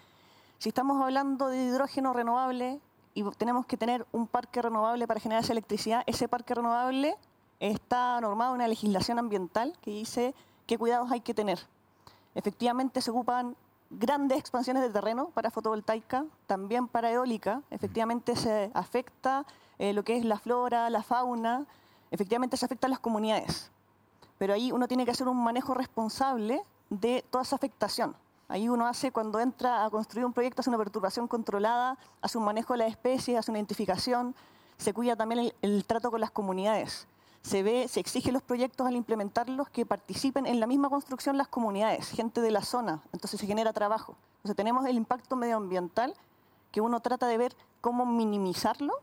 [0.58, 2.80] Si estamos hablando de hidrógeno renovable
[3.14, 7.16] y tenemos que tener un parque renovable para generar esa electricidad, ese parque renovable
[7.60, 10.34] está normado en una legislación ambiental que dice
[10.66, 11.58] qué cuidados hay que tener.
[12.34, 13.56] Efectivamente se ocupan
[13.90, 17.62] grandes expansiones de terreno para fotovoltaica, también para eólica.
[17.70, 19.46] Efectivamente se afecta
[19.78, 21.66] eh, lo que es la flora, la fauna.
[22.10, 23.70] Efectivamente se afecta a las comunidades
[24.38, 28.14] pero ahí uno tiene que hacer un manejo responsable de toda esa afectación.
[28.48, 32.44] Ahí uno hace, cuando entra a construir un proyecto, hace una perturbación controlada, hace un
[32.44, 34.34] manejo de las especies, hace una identificación,
[34.78, 37.06] se cuida también el, trato con las comunidades.
[37.42, 41.48] Se ve, se exige los proyectos al implementarlos que participen en la misma construcción las
[41.48, 44.16] comunidades, gente de la zona, entonces se genera trabajo.
[44.38, 46.14] Entonces tenemos el impacto medioambiental
[46.72, 48.94] que uno trata de ver cómo minimizarlo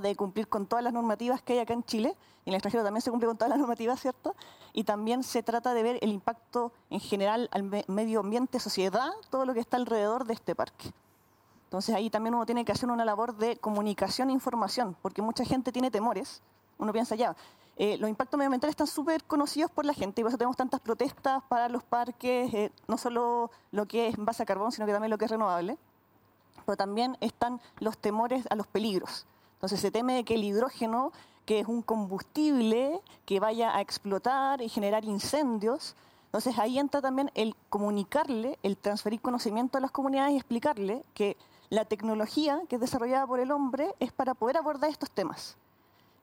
[0.00, 2.82] de cumplir con todas las normativas que hay acá en Chile, y en el extranjero
[2.82, 4.34] también se cumple con todas las normativas, ¿cierto?
[4.72, 9.44] Y también se trata de ver el impacto en general al medio ambiente, sociedad, todo
[9.44, 10.92] lo que está alrededor de este parque.
[11.64, 15.44] Entonces ahí también uno tiene que hacer una labor de comunicación e información, porque mucha
[15.44, 16.42] gente tiene temores.
[16.78, 17.36] Uno piensa ya,
[17.76, 20.80] eh, los impactos medioambientales están súper conocidos por la gente y por eso tenemos tantas
[20.80, 24.92] protestas para los parques, eh, no solo lo que es base a carbón, sino que
[24.92, 25.78] también lo que es renovable.
[26.66, 29.26] Pero también están los temores a los peligros.
[29.60, 31.12] Entonces se teme que el hidrógeno,
[31.44, 37.30] que es un combustible que vaya a explotar y generar incendios, entonces ahí entra también
[37.34, 41.36] el comunicarle, el transferir conocimiento a las comunidades y explicarle que
[41.68, 45.58] la tecnología que es desarrollada por el hombre es para poder abordar estos temas.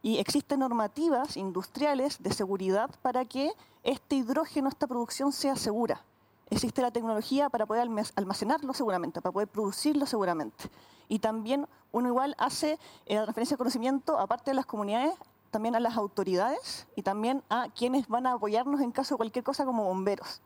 [0.01, 3.51] Y existen normativas industriales de seguridad para que
[3.83, 6.01] este hidrógeno, esta producción sea segura.
[6.49, 10.69] Existe la tecnología para poder almacenarlo seguramente, para poder producirlo seguramente.
[11.07, 15.13] Y también uno igual hace eh, la transferencia de conocimiento, aparte de las comunidades,
[15.51, 19.43] también a las autoridades y también a quienes van a apoyarnos en caso de cualquier
[19.43, 20.41] cosa como bomberos.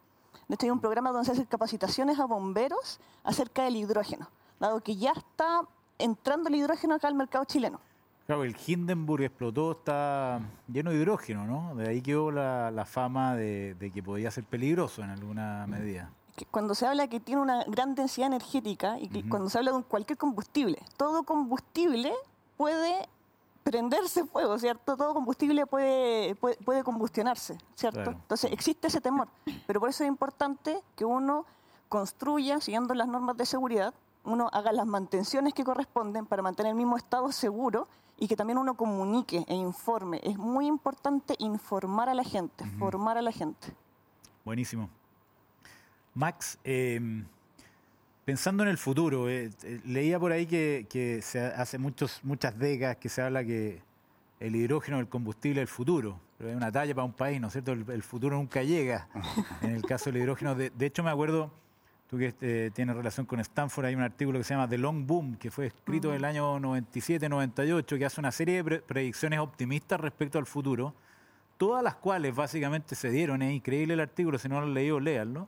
[0.48, 4.82] De hecho, hay un programa donde se hacen capacitaciones a bomberos acerca del hidrógeno, dado
[4.82, 5.62] que ya está
[5.98, 7.80] entrando el hidrógeno acá al mercado chileno.
[8.32, 10.40] Claro, el Hindenburg explotó, está
[10.72, 11.76] lleno de hidrógeno, ¿no?
[11.76, 16.10] De ahí quedó la, fama de, que podía ser peligroso en alguna medida.
[16.50, 20.18] Cuando se habla que tiene una gran densidad energética y cuando se habla de cualquier
[20.18, 22.14] combustible, todo combustible
[22.56, 23.10] puede
[23.64, 24.96] prenderse fuego, ¿cierto?
[24.96, 28.12] Todo combustible puede, puede, combustionarse, ¿cierto?
[28.12, 29.28] Entonces existe ese temor,
[29.68, 31.46] pero por eso es importante que uno
[31.90, 36.78] construya, siguiendo las normas de seguridad, uno haga las mantenciones que corresponden para mantener el
[36.78, 37.90] mismo estado seguro
[38.22, 40.22] y que también uno comunique e informe.
[40.24, 43.74] Es muy importante informar a la gente, formar a la gente.
[44.46, 44.88] Buenísimo.
[46.14, 47.26] Max, em,
[48.24, 52.98] pensando en el futuro, eh, eh, leía por ahí que, se hace muchos, muchas décadas
[52.98, 53.82] que se habla que
[54.40, 56.20] el hidrógeno el combustible del futuro.
[56.38, 57.72] Pero es una talla para un país, ¿no es cierto?
[57.72, 59.08] El, futuro nunca llega
[59.62, 60.54] en el caso del hidrógeno.
[60.54, 61.52] De, de hecho, me acuerdo
[62.12, 65.08] tú que eh, tienes relación con Stanford, hay un artículo que se llama The Long
[65.08, 69.98] Boom, que fue escrito en el año 97-98, que hace una serie de predicciones optimistas
[69.98, 70.94] respecto al futuro,
[71.56, 75.00] todas las cuales básicamente se dieron, es increíble el artículo, si no lo han leído,
[75.00, 75.48] léanlo,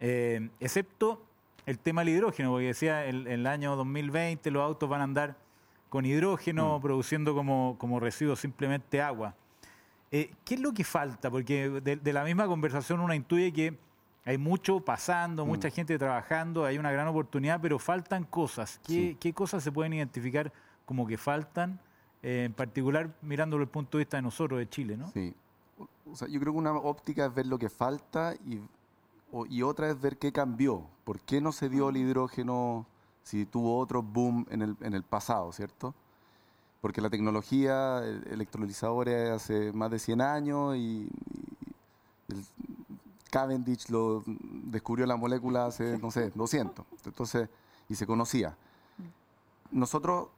[0.00, 1.22] eh, excepto
[1.66, 5.36] el tema del hidrógeno, porque decía en el, año 2020 los autos van a andar
[5.90, 6.82] con hidrógeno, mm.
[6.82, 9.34] produciendo como, como residuo simplemente agua.
[10.10, 11.30] Eh, ¿Qué es lo que falta?
[11.30, 13.76] Porque de la misma conversación uno intuye que
[14.24, 15.48] hay mucho pasando, mm.
[15.48, 18.80] mucha gente trabajando, hay una gran oportunidad, pero faltan cosas.
[18.84, 20.52] ¿Qué, cosas se pueden identificar
[20.84, 21.80] como que faltan?
[22.22, 25.08] Eh, en particular, mirándolo desde el punto de vista de nosotros, de Chile, ¿no?
[25.08, 25.34] Sí.
[26.10, 28.60] O sea, yo creo que una óptica es ver lo que falta y,
[29.48, 30.86] y otra es ver qué cambió.
[31.04, 32.86] ¿Por qué no se dio el hidrógeno
[33.22, 35.94] si tuvo otro boom en el, en el pasado, ¿cierto?
[36.80, 37.98] Porque la tecnología
[38.30, 41.08] electrolizadora hace más de 100 años y,
[42.28, 42.34] y
[43.30, 46.84] Cavendish lo descubrió la molécula hace, no sé, 200.
[47.04, 47.48] Entonces,
[47.88, 48.56] y se conocía.
[49.70, 50.28] Nosotros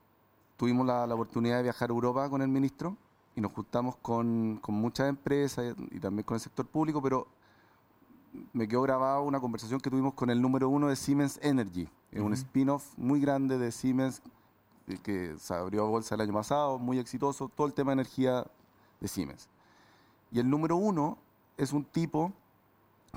[0.57, 2.97] tuvimos la, oportunidad de viajar a Europa con el ministro
[3.35, 7.27] y nos juntamos con, con, muchas empresas y también con el sector público, pero
[8.53, 12.21] me quedó grabada una conversación que tuvimos con el número uno de Siemens Energy, es
[12.21, 14.21] un spin-off muy grande de Siemens
[14.89, 18.03] eh, que se abrió a bolsa el año pasado, muy exitoso, todo el tema de
[18.03, 18.47] energía
[19.01, 19.49] de Siemens.
[20.33, 21.19] Y el número uno
[21.57, 22.33] es un tipo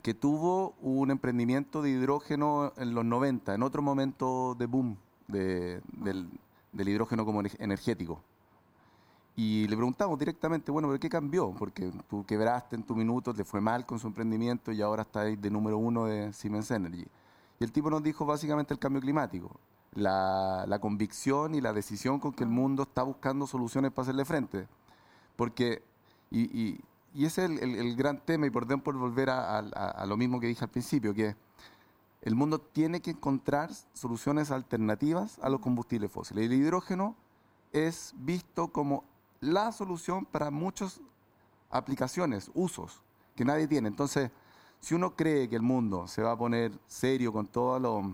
[0.01, 5.82] que tuvo un emprendimiento de hidrógeno en los 90, en otro momento de boom del,
[6.73, 8.21] hidrógeno como energético.
[9.36, 11.51] Y le preguntamos directamente, bueno, ¿pero qué cambió?
[11.58, 15.41] Porque tú quebraste en tu minuto, te fue mal con su emprendimiento y ahora estás
[15.41, 17.06] de número uno de Siemens Energy.
[17.60, 19.60] Y el tipo nos dijo básicamente el cambio climático,
[19.93, 24.67] la, convicción y la decisión con que el mundo está buscando soluciones para hacerle frente.
[25.36, 25.82] Porque,
[26.29, 26.79] y y
[27.15, 30.71] ese es el, gran tema, y por por volver a, lo mismo que dije al
[30.71, 31.36] principio, que
[32.21, 36.45] el mundo tiene que encontrar soluciones alternativas a los combustibles fósiles.
[36.45, 37.15] El hidrógeno
[37.71, 39.04] es visto como
[39.41, 41.02] la solución para muchas
[41.69, 43.02] aplicaciones, usos
[43.36, 43.89] que nadie tiene.
[43.89, 44.32] Entonces,
[44.80, 48.06] si uno cree que el mundo se va a poner serio con todos los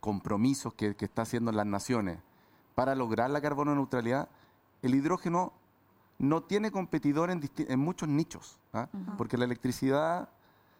[0.00, 2.18] compromisos que, que haciendo las naciones
[2.74, 4.28] para lograr la carbono neutralidad,
[4.82, 5.52] el hidrógeno
[6.18, 8.88] no tiene competidor en, muchos nichos, ¿ah?
[9.18, 10.28] porque la electricidad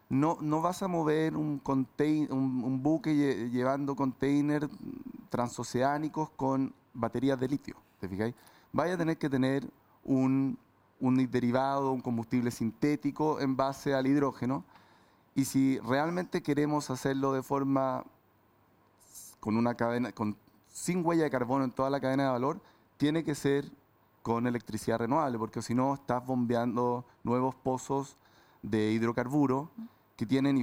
[0.08, 4.68] no, no vas a mover un, un, buque llevando containers
[5.28, 8.34] transoceánicos con baterías de litio, ¿te fijáis?
[8.72, 9.68] Vaya a tener que tener
[10.04, 10.58] un,
[11.00, 14.64] un derivado, un combustible sintético en base al hidrógeno,
[15.34, 18.04] y si realmente queremos hacerlo de forma
[19.38, 20.36] con una cadena, con,
[20.68, 22.60] sin huella de carbono en toda la cadena de valor,
[22.96, 23.70] tiene que ser
[24.26, 28.16] con electricidad renovable, porque si no estás bombeando nuevos pozos
[28.60, 29.70] de hidrocarburo
[30.16, 30.62] que tienen, y,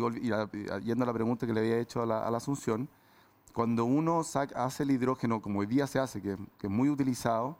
[0.84, 2.90] yendo a la pregunta que le había hecho a la, Asunción,
[3.54, 4.20] cuando uno
[4.56, 7.58] hace el hidrógeno, como hoy día se hace, que, es muy utilizado,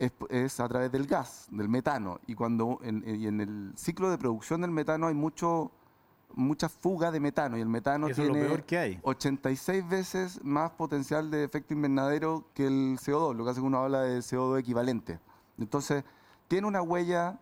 [0.00, 2.18] es, a través del gas, del metano.
[2.26, 5.70] Y cuando en, en el ciclo de producción del metano hay mucho
[6.34, 8.46] mucha fuga de metano y el metano tiene
[9.02, 13.78] 86 veces más potencial de efecto invernadero que el CO2, lo que hace que uno
[13.78, 15.18] habla de CO2 equivalente.
[15.58, 16.04] Entonces,
[16.48, 17.38] tiene una huella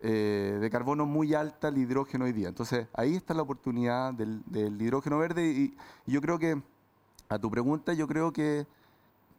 [0.00, 2.48] eh, de carbono muy alta el hidrógeno hoy día.
[2.48, 6.60] Entonces, ahí está la oportunidad del, hidrógeno verde y, yo creo que,
[7.28, 8.66] a tu pregunta, yo creo que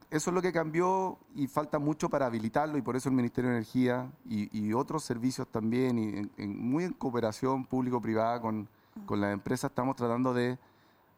[0.09, 3.51] eso es lo que cambió y falta mucho para habilitarlo y por eso el Ministerio
[3.51, 8.67] de Energía y, otros servicios también, y muy en cooperación público-privada con,
[9.05, 10.57] con las empresas estamos tratando de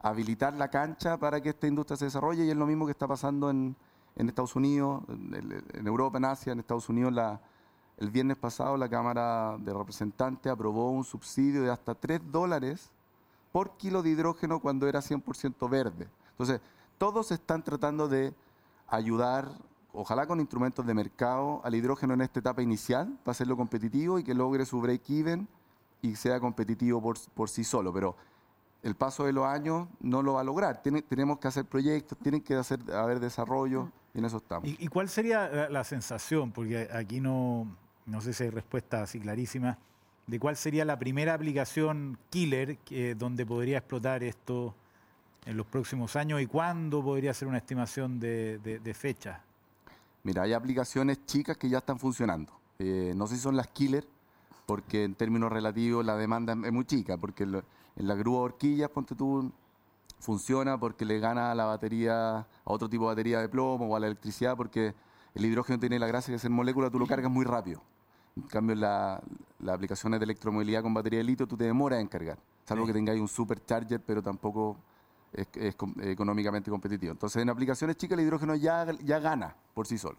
[0.00, 3.06] habilitar la cancha para que esta industria se desarrolle y es lo mismo que está
[3.06, 3.76] pasando en,
[4.16, 7.12] Estados Unidos, en, Europa, en Asia, en Estados Unidos.
[7.12, 7.40] La,
[7.98, 12.90] el viernes pasado la Cámara de Representantes aprobó un subsidio de hasta 3 dólares
[13.52, 16.08] por kilo de hidrógeno cuando era 100% verde.
[16.30, 16.60] Entonces,
[16.98, 18.34] todos están tratando de
[18.88, 19.48] ayudar,
[19.92, 24.24] ojalá con instrumentos de mercado, al hidrógeno en esta etapa inicial para hacerlo competitivo y
[24.24, 25.48] que logre su break-even
[26.02, 27.92] y sea competitivo por, por sí solo.
[27.92, 28.16] Pero
[28.82, 30.82] el paso de los años no lo va a lograr.
[30.82, 34.68] tenemos que hacer proyectos, tienen que hacer, haber desarrollo y en eso estamos.
[34.68, 36.52] ¿Y, cuál sería la, sensación?
[36.52, 37.66] Porque aquí no,
[38.06, 39.78] no sé si hay respuesta así clarísima.
[40.26, 42.78] ¿De cuál sería la primera aplicación killer
[43.16, 44.74] donde podría explotar esto
[45.46, 49.42] en los próximos años y cuándo podría ser una estimación de, fecha?
[50.22, 52.52] Mira, hay aplicaciones chicas que ya están funcionando.
[52.78, 54.06] Eh, no sé si son las killer,
[54.68, 57.62] porque en términos relativos la demanda es muy chica, porque en
[57.96, 59.50] la grúa horquillas, ponte tú,
[60.20, 63.96] funciona porque le gana a la batería, a otro tipo de batería de plomo o
[63.96, 64.94] a la electricidad, porque
[65.34, 67.80] el hidrógeno tiene la gracia de ser molécula, tú lo cargas muy rápido.
[68.36, 69.22] En cambio, las
[69.66, 73.22] aplicaciones de electromovilidad con batería de litio, tú te demoras en cargar, salvo que tengáis
[73.22, 74.76] un supercharger, pero tampoco
[75.32, 75.48] es,
[76.02, 77.12] económicamente competitivo.
[77.12, 80.18] Entonces, en aplicaciones chicas, el hidrógeno ya, ya gana por sí solo.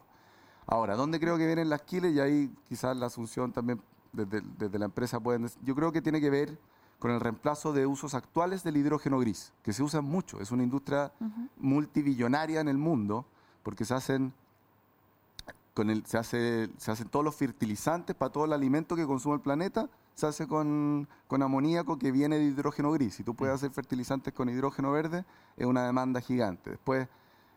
[0.66, 2.12] Ahora, ¿dónde creo que vienen las kills?
[2.16, 3.80] Y ahí quizás la asunción también
[4.12, 5.48] desde, desde la empresa pueden...
[5.64, 6.58] Yo creo que tiene que ver
[7.00, 10.40] con el reemplazo de usos actuales del hidrógeno gris, que se usa mucho.
[10.42, 11.12] Es una industria
[11.58, 13.26] multibillonaria en el mundo
[13.64, 14.34] porque se hacen
[15.74, 19.36] con el, se, hace, se hacen todos los fertilizantes para todo el alimento que consume
[19.36, 23.16] el planeta, se hace con, con amoníaco que viene de hidrógeno gris.
[23.16, 25.24] Si tú puedes hacer fertilizantes con hidrógeno verde,
[25.56, 26.72] es una demanda gigante.
[26.72, 27.08] Después,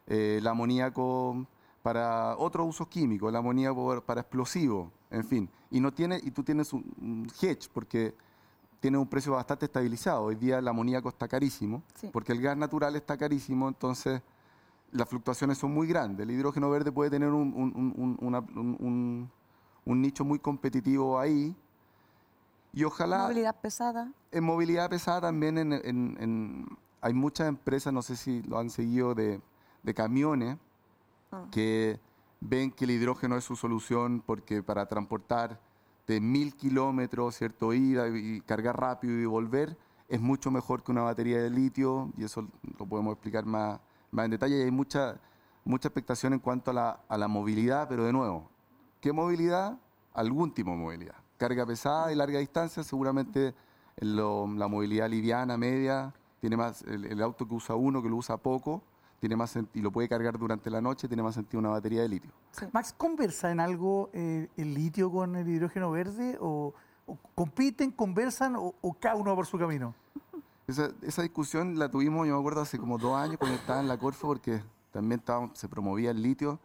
[0.07, 1.45] eh, el amoníaco
[1.83, 5.49] para otros usos químicos, el amoníaco para explosivos, en fin.
[5.73, 8.15] Y, no tiene, y tú tienes un hedge, porque
[8.83, 10.25] tiene un precio bastante estabilizado.
[10.25, 14.21] Hoy día el amoníaco está carísimo, porque el gas natural está carísimo, entonces
[14.91, 16.25] las fluctuaciones son muy grandes.
[16.25, 19.31] El hidrógeno verde puede tener un,
[19.87, 21.55] nicho muy competitivo ahí.
[22.73, 23.23] Y ojalá...
[23.23, 24.13] Movilidad pesada.
[24.33, 26.67] En movilidad pesada también en,
[27.01, 29.41] hay muchas empresas, no sé si lo han seguido, de,
[29.95, 30.59] camiones
[31.31, 31.47] ah.
[31.53, 32.01] que
[32.43, 35.61] ven que el hidrógeno es su solución porque para transportar
[36.07, 37.73] de mil kilómetros, ¿cierto?
[37.73, 39.77] Ir y cargar rápido y volver,
[40.09, 42.47] es mucho mejor que una batería de litio, y eso
[42.79, 44.59] lo podemos explicar más, más en detalle.
[44.59, 45.21] Y hay mucha,
[45.65, 48.51] mucha expectación en cuanto a la, a la movilidad, pero de nuevo,
[49.01, 49.79] ¿qué movilidad?
[50.13, 51.15] Algún tipo de movilidad.
[51.39, 53.55] Carga pesada y larga distancia, seguramente
[54.01, 58.83] la movilidad liviana, media, tiene más el, auto que usa uno, que lo usa poco,
[59.23, 62.09] tiene más y lo puede cargar durante la noche, tiene más sentido una batería de
[62.09, 62.33] litio.
[62.73, 66.37] Max, ¿conversa en algo eh, el litio con el hidrógeno verde?
[66.41, 66.75] ¿O,
[67.37, 69.95] compiten, conversan o, cada uno va por su camino?
[70.67, 73.97] Esa, discusión la tuvimos, yo me acuerdo, hace como dos años cuando estaba en la
[73.97, 76.59] Corfo, porque también se promovía el litio,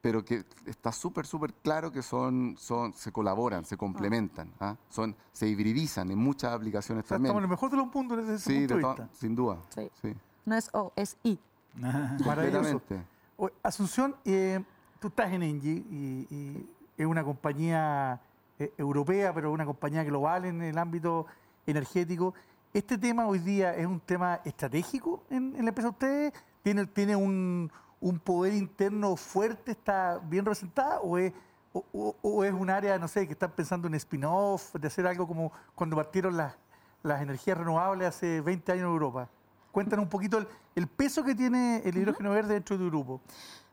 [0.00, 4.74] pero que está súper, súper claro que son, son, se colaboran, se complementan, ¿ah?
[4.88, 7.26] son, se hibridizan en muchas aplicaciones también.
[7.26, 9.58] Estamos en el mejor de los puntos desde ese punto de, sin duda.
[9.70, 10.12] Sí.
[10.44, 11.38] No es O, es I.
[11.74, 12.82] Maravilloso.
[13.62, 14.62] Asunción, eh,
[15.00, 18.20] tú estás en Engie y, es una compañía
[18.58, 21.26] eh, europea, pero una compañía global en el ámbito
[21.66, 22.34] energético.
[22.72, 26.32] ¿Este tema hoy día es un tema estratégico en, la empresa de ustedes?
[26.62, 27.70] ¿Tiene, tiene un,
[28.22, 31.32] poder interno fuerte, está bien representada o es,
[31.72, 35.50] o, es un área, no sé, que están pensando en spin-off, de hacer algo como
[35.74, 36.54] cuando partieron las,
[37.02, 39.28] las energías renovables hace 20 años en Europa?
[39.72, 40.46] Cuéntanos un poquito el,
[40.88, 43.20] peso que tiene el hidrógeno verde dentro de tu grupo.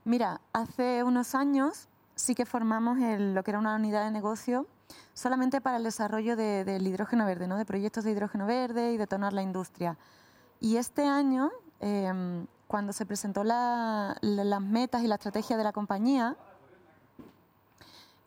[0.05, 4.67] Mira, hace unos años sí que formamos lo que era una unidad de negocio
[5.13, 7.57] solamente para el desarrollo del hidrógeno verde, ¿no?
[7.57, 9.97] de proyectos de hidrógeno verde y detonar la industria.
[10.59, 16.35] Y este año, em, cuando se presentó las metas y la estrategia de la compañía,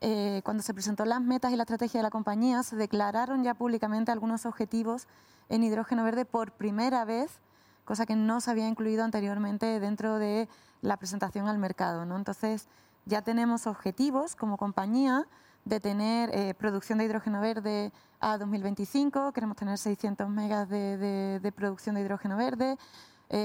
[0.00, 3.54] eh, cuando se presentó las metas y la estrategia de la compañía, se declararon ya
[3.54, 5.06] públicamente algunos objetivos
[5.48, 7.38] en hidrógeno verde por primera vez
[7.84, 10.48] cosa que no se había incluido anteriormente dentro de
[10.80, 12.04] la presentación al mercado.
[12.04, 12.16] ¿no?
[12.16, 12.68] Entonces,
[13.06, 15.26] ya tenemos objetivos como compañía
[15.64, 21.94] de tener eh, producción de hidrógeno verde a 2025, queremos tener 600 megas de, producción
[21.94, 22.78] de hidrógeno verde,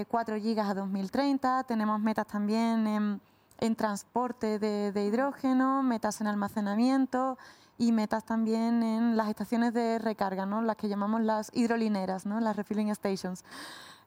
[0.08, 3.22] 4 eh, gigas a 2030, tenemos metas también
[3.60, 7.38] en, transporte de, hidrógeno, metas en almacenamiento
[7.78, 10.62] y metas también en las estaciones de recarga, ¿no?
[10.62, 12.40] las que llamamos las hidrolineras, ¿no?
[12.40, 13.44] las refilling stations.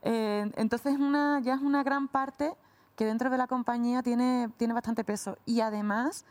[0.03, 2.55] Eh, entonces una, ya es una gran parte
[2.96, 5.38] que dentro de la compañía tiene, tiene bastante peso.
[5.46, 6.24] Y además,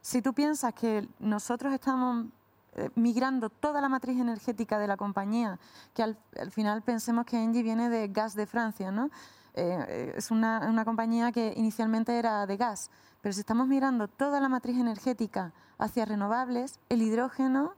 [0.00, 2.26] si tú piensas que nosotros estamos
[2.74, 5.58] eh, migrando toda la matriz energética de la compañía,
[5.94, 6.16] que al,
[6.50, 9.10] final pensemos que Engie viene de gas de Francia, ¿no?
[9.54, 14.40] Eh, es una, una compañía que inicialmente era de gas, pero si estamos mirando toda
[14.40, 17.74] la matriz energética hacia renovables, el hidrógeno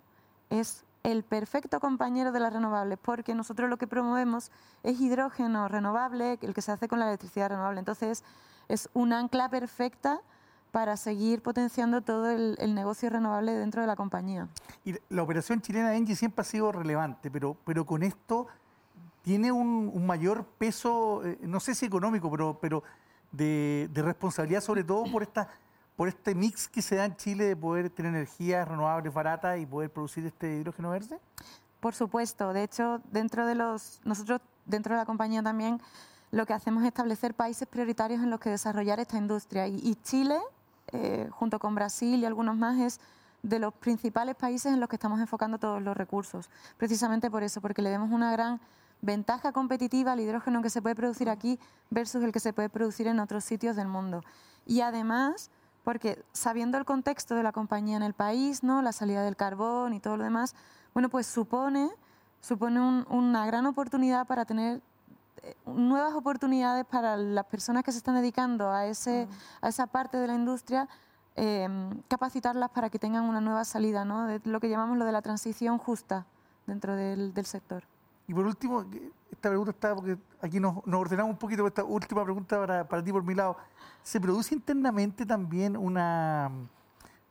[0.51, 4.51] es el perfecto compañero de las renovables, porque nosotros lo que promovemos
[4.83, 7.79] es hidrógeno renovable, el que se hace con la electricidad renovable.
[7.79, 8.25] Entonces,
[8.69, 10.23] es un ancla perfecta
[10.73, 14.49] para seguir potenciando todo el, negocio renovable dentro de la compañía.
[14.85, 18.49] Y la operación chilena Engie siempre ha sido relevante, pero, pero con esto
[19.23, 22.83] tiene un, mayor peso, eh, no sé si económico, pero, pero
[23.31, 25.49] de responsabilidad sobre todo por esta
[25.97, 29.67] por este mix que se da en Chile de poder tener energías renovables baratas y
[29.67, 31.19] poder producir este hidrógeno verde?
[31.81, 32.53] Por supuesto.
[32.53, 35.81] De hecho, dentro de los nosotros dentro de la compañía también
[36.31, 39.69] lo que hacemos es establecer países prioritarios en los que desarrollar esta industria.
[39.69, 40.39] Y, Chile,
[40.93, 43.01] eh, junto con Brasil y algunos más, es
[43.43, 46.51] de los principales países en los que estamos enfocando todos los recursos.
[46.77, 48.61] Precisamente por eso, porque le vemos una gran
[49.01, 53.07] ventaja competitiva al hidrógeno que se puede producir aquí versus el que se puede producir
[53.07, 54.25] en otros sitios del mundo.
[54.67, 55.51] Y además
[55.85, 58.83] porque sabiendo el contexto de la compañía en el país, ¿no?
[58.83, 60.55] la salida del carbón y todo lo demás,
[60.95, 61.91] bueno, pues supone,
[62.41, 64.81] supone una gran oportunidad para tener
[65.43, 69.29] eh, nuevas oportunidades para las personas que se están dedicando a, ese,
[69.61, 70.89] a esa parte de la industria,
[71.37, 74.27] em, capacitarlas para que tengan una nueva salida, ¿no?
[74.27, 76.27] de lo que llamamos lo de la transición justa
[76.67, 77.85] dentro del, del sector.
[78.27, 78.85] Y por último,
[79.31, 83.13] esta pregunta está, porque aquí nos, ordenamos un poquito, esta última pregunta para, para ti
[83.13, 83.57] por mi lado.
[84.03, 86.51] ¿Se produce internamente también una,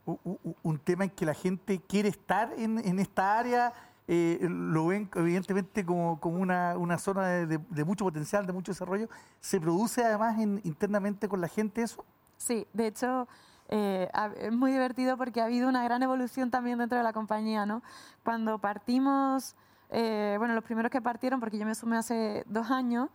[0.05, 3.73] un, tema en que la gente quiere estar en, en esta área?
[4.07, 9.07] Eh, lo ven evidentemente como, como una, una, zona de, mucho potencial, de mucho desarrollo.
[9.39, 12.03] ¿Se produce además internamente con la gente eso?
[12.37, 13.27] Sí, de hecho
[13.69, 17.65] eh, es muy divertido porque ha habido una gran evolución también dentro de la compañía.
[17.65, 17.81] ¿no?
[18.23, 19.55] Cuando partimos,
[19.93, 23.09] eh, bueno, los primeros que partieron, porque yo me sumé hace dos años,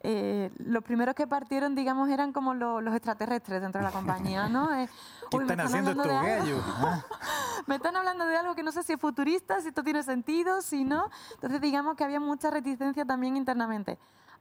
[0.00, 4.68] eh, los primeros que partieron, digamos, eran como los extraterrestres dentro de la compañía, ¿no?
[4.74, 4.88] Eh,
[5.30, 6.62] ¿Qué están, haciendo estos gallos?
[6.66, 7.02] ¿Ah?
[7.66, 10.60] me están hablando de algo que no sé si es futurista, si esto tiene sentido,
[10.60, 11.08] si no.
[11.34, 13.96] Entonces, digamos que había mucha reticencia también internamente.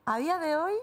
[0.05, 0.73] A día de hoy,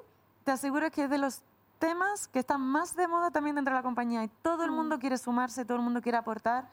[0.44, 1.42] te aseguro que es de los
[1.80, 4.96] temas que están más de moda también dentro de la compañía y todo el mundo
[4.96, 5.00] mm.
[5.00, 6.68] quiere sumarse, todo el mundo quiere aportar,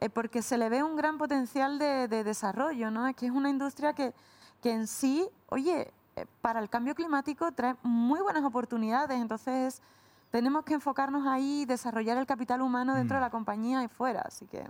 [0.00, 3.06] eh, porque se le ve un gran potencial de, desarrollo, ¿no?
[3.06, 4.14] Es que es una industria que,
[4.62, 9.20] que en sí, oye, eh, para el cambio climático trae muy buenas oportunidades.
[9.20, 9.82] Entonces,
[10.30, 13.24] tenemos que enfocarnos ahí, desarrollar el capital humano dentro de mm.
[13.24, 14.22] la compañía y fuera.
[14.22, 14.64] Así que.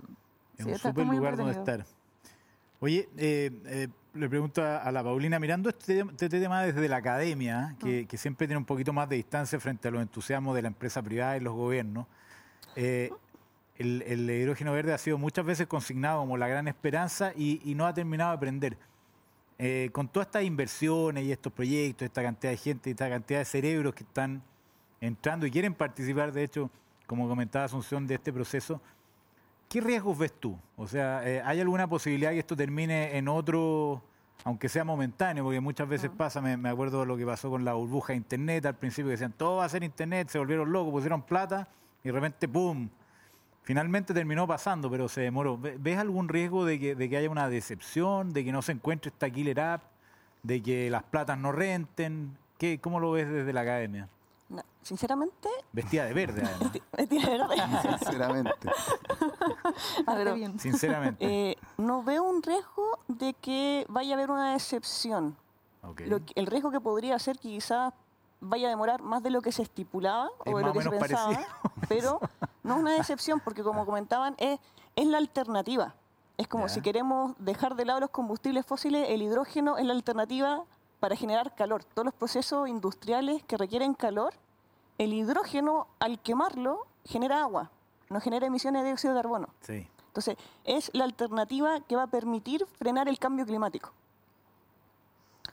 [0.59, 1.87] Es un súper lugar donde estar.
[2.81, 7.77] Oye, eh, eh, le pregunto a, la Paulina, mirando este, este tema desde la academia,
[7.79, 8.17] que, mm.
[8.17, 11.37] siempre tiene un poquito más de distancia frente a los entusiasmos de la empresa privada
[11.37, 12.07] y los gobiernos,
[13.81, 17.87] el, hidrógeno verde ha sido muchas veces consignado como la gran esperanza y, y no
[17.87, 18.77] ha terminado de aprender.
[19.59, 23.41] Eh, con todas estas inversiones y estos proyectos, esta cantidad de gente y esta cantidad
[23.41, 24.43] de cerebros que están
[25.01, 26.71] entrando y quieren participar, de hecho,
[27.07, 28.81] como comentaba Asunción, de este proceso,
[29.69, 30.59] ¿qué riesgos ves tú?
[30.77, 34.03] O sea, eh, ¿hay alguna posibilidad que esto termine en otro,
[34.45, 35.45] aunque sea momentáneo?
[35.45, 38.19] Porque muchas veces pasa, me, me, acuerdo de lo que pasó con la burbuja de
[38.19, 41.69] Internet al principio, que decían, todo va a ser Internet, se volvieron locos, pusieron plata
[42.03, 42.89] y de repente, ¡pum!,
[43.71, 45.57] Finalmente terminó pasando, pero se demoró.
[45.57, 49.11] ¿Ves algún riesgo de que, de que haya una decepción, de que no se encuentre
[49.11, 49.85] esta killer app,
[50.43, 52.37] de que las platas no renten?
[52.59, 54.09] ¿Qué, ¿Cómo lo ves desde la academia?
[54.83, 55.49] sinceramente.
[55.73, 56.73] Vestida de verde, además.
[56.97, 57.57] Vestida de verde.
[58.01, 58.71] sinceramente.
[60.59, 61.25] sinceramente.
[61.25, 65.37] Eh, no veo un riesgo de que vaya a haber una decepción.
[66.35, 67.95] el riesgo que podría ser que quizás
[68.41, 71.39] vaya a demorar más de lo que se estipulaba o de lo que se pensaba,
[71.89, 72.21] pero
[72.63, 74.59] no es una decepción porque como comentaban es,
[74.97, 75.95] es la alternativa.
[76.37, 80.65] Es como si queremos dejar de lado los combustibles fósiles, el hidrógeno es la alternativa
[80.99, 81.85] para generar calor.
[81.85, 84.33] Todos los procesos industriales que requieren calor,
[84.97, 87.71] el hidrógeno al quemarlo genera agua,
[88.09, 89.49] no genera emisiones de dióxido de carbono.
[90.07, 93.93] Entonces, es la alternativa que va a permitir frenar el cambio climático.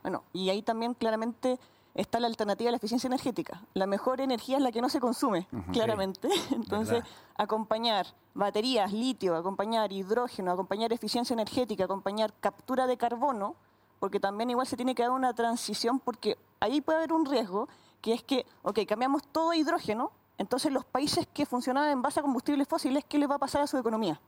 [0.01, 1.59] Bueno, y ahí también claramente
[1.97, 3.61] está la alternativa a la eficiencia energética.
[3.73, 6.29] La mejor energía es la que no se consume, claramente.
[6.51, 7.03] Entonces,
[7.35, 13.55] acompañar baterías, litio, acompañar hidrógeno, acompañar eficiencia energética, acompañar captura de carbono,
[13.99, 17.67] porque también igual se tiene que dar una transición, porque ahí puede haber un riesgo,
[17.99, 22.19] que es que, ok, cambiamos todo a hidrógeno, entonces los países que funcionaban en base
[22.19, 24.21] a combustibles fósiles, ¿qué les va a pasar a su economía?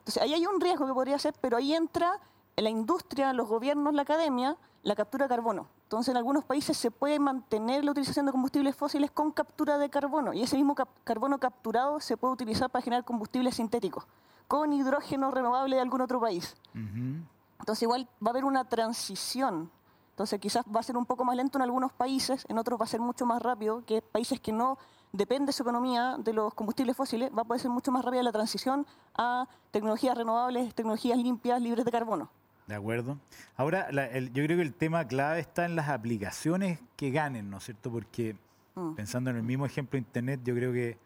[0.00, 2.20] Entonces, ahí hay un riesgo que podría ser, pero ahí entra
[2.56, 5.66] la industria, los gobiernos, la academia, la captura de carbono.
[5.92, 9.90] Entonces, en algunos países se puede mantener la utilización de combustibles fósiles con captura de
[9.90, 10.74] carbono y ese mismo
[11.04, 14.06] carbono capturado se puede utilizar para generar combustibles sintéticos,
[14.48, 16.56] con hidrógeno renovable de algún otro país.
[16.72, 19.70] Entonces igual va a haber una transición.
[20.12, 22.84] Entonces quizás va a ser un poco más lento en algunos países, en otros va
[22.84, 24.78] a ser mucho más rápido, que países que no
[25.12, 28.32] depende su economía de los combustibles fósiles, va a poder ser mucho más rápida la
[28.32, 32.30] transición a tecnologías renovables, tecnologías limpias, libres de carbono.
[32.66, 33.18] De acuerdo.
[33.56, 37.64] Ahora, yo creo que el tema clave está en las aplicaciones que ganen, ¿no es
[37.64, 37.90] cierto?
[37.90, 38.36] Porque
[38.74, 38.94] mm.
[38.94, 40.96] pensando en el mismo ejemplo de Internet, yo creo que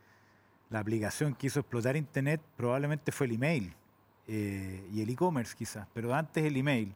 [0.70, 3.74] la aplicación que hizo explotar Internet probablemente fue el email
[4.26, 6.94] eh, y el e-commerce quizás, pero antes el email.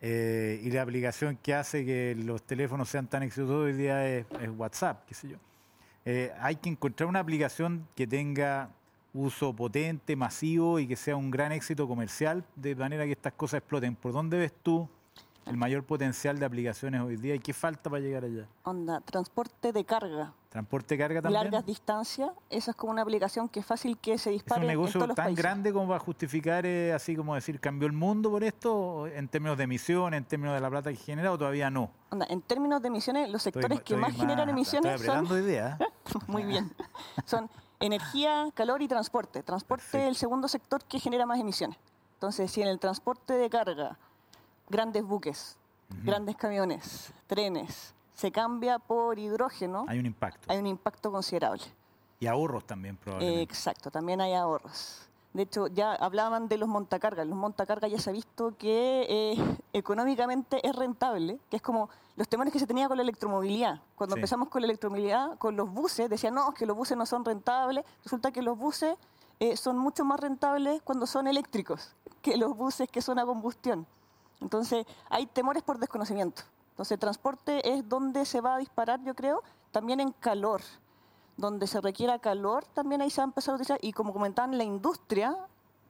[0.00, 4.26] Eh, y la aplicación que hace que los teléfonos sean tan exitosos hoy día es,
[4.40, 5.36] es WhatsApp, qué sé yo.
[6.04, 8.70] Eh, hay que encontrar una aplicación que tenga
[9.16, 13.58] uso potente, masivo y que sea un gran éxito comercial, de manera que estas cosas
[13.58, 13.96] exploten.
[13.96, 14.88] ¿Por dónde ves tú
[15.46, 18.46] el mayor potencial de aplicaciones hoy día y qué falta para llegar allá?
[18.64, 20.32] Onda, transporte de carga.
[20.48, 21.42] Transporte de carga también.
[21.44, 24.62] Largas distancias, esa es como una aplicación que es fácil que se dispare.
[24.62, 27.92] ¿Es un negocio tan grande como va a justificar, eh, así como decir, cambió el
[27.92, 31.38] mundo por esto, en términos de emisiones, en términos de la plata que genera, o
[31.38, 31.90] todavía no?
[32.10, 35.26] Onda, en términos de emisiones, los sectores que más, generan emisiones son.
[35.26, 35.78] Idea.
[36.26, 36.72] Muy bien.
[37.24, 37.50] Son
[37.80, 39.42] energía, calor y transporte.
[39.42, 41.78] Transporte es el segundo sector que genera más emisiones.
[42.14, 43.98] Entonces, si en el transporte de carga,
[44.68, 45.56] grandes buques,
[46.02, 50.50] grandes camiones, trenes, se cambia por hidrógeno, hay un impacto.
[50.50, 51.64] Hay un impacto considerable.
[52.18, 53.42] Y ahorros también, probablemente.
[53.42, 55.06] exacto, también hay ahorros.
[55.36, 57.26] De hecho, ya hablaban de los montacargas.
[57.26, 62.26] Los montacargas ya se ha visto que eh, económicamente es rentable, que es como los
[62.26, 63.82] temores que se tenía con la electromovilidad.
[63.96, 67.22] Cuando empezamos con la electromovilidad, con los buses, decían, no, que los buses no son
[67.22, 67.84] rentables.
[68.02, 68.96] Resulta que los buses
[69.38, 73.86] eh, son mucho más rentables cuando son eléctricos que los buses que son a combustión.
[74.40, 76.44] Entonces, hay temores por desconocimiento.
[76.70, 80.62] Entonces, transporte es donde se va a disparar, yo creo, también en calor
[81.36, 83.78] donde se requiera calor, también ahí se va a empezar a utilizar.
[83.82, 85.36] Y como comentaban, la industria,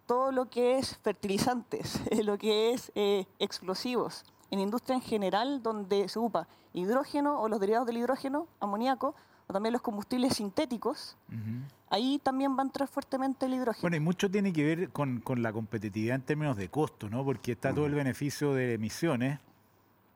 [0.07, 6.09] todo lo que es fertilizantes, lo que es eh, explosivos, en industria en general, donde
[6.09, 9.15] se ocupa hidrógeno o los derivados del hidrógeno, amoníaco,
[9.49, 11.17] o también los combustibles sintéticos,
[11.89, 13.83] ahí también va a entrar fuertemente el hidrógeno.
[13.83, 17.25] Bueno, y mucho tiene que ver con, con la competitividad en términos de costo, ¿no?
[17.25, 19.39] Porque está todo el beneficio de emisiones,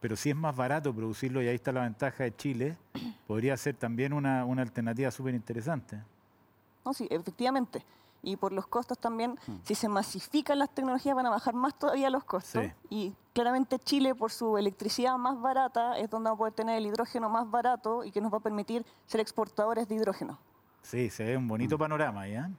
[0.01, 2.77] pero si es más barato producirlo, y ahí está la ventaja de Chile,
[3.27, 6.03] podría ser también una, alternativa súper interesante.
[6.85, 7.85] No, sí, efectivamente.
[8.23, 9.53] Y por los costos también, mm.
[9.63, 12.65] si se masifican las tecnologías van a bajar más todavía los costos.
[12.89, 16.87] Y claramente Chile, por su electricidad más barata, es donde va a poder tener el
[16.87, 20.39] hidrógeno más barato y que nos va a permitir ser exportadores de hidrógeno.
[20.83, 21.79] Sí, se ve un bonito mm.
[21.79, 22.51] panorama ya.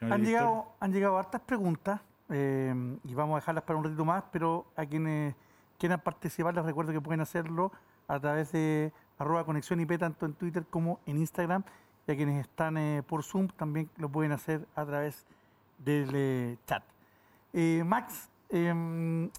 [0.00, 2.74] Han llegado, han llegado hartas preguntas eh,
[3.04, 5.34] y vamos a dejarlas para un ratito más, pero a quienes
[5.80, 7.72] quieran participar, les recuerdo que pueden hacerlo
[8.06, 11.64] a través de arroba conexión IP, tanto en Twitter como en Instagram.
[12.06, 15.26] Y a quienes están eh, por Zoom también lo pueden hacer a través
[15.78, 16.82] del eh, chat.
[17.52, 19.30] Eh, Max, em,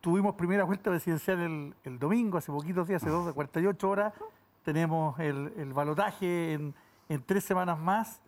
[0.00, 4.14] tuvimos primera vuelta presidencial el, domingo, hace poquitos días, hace dos, 48 horas.
[4.64, 8.20] Tenemos el, el balotaje en tres semanas más.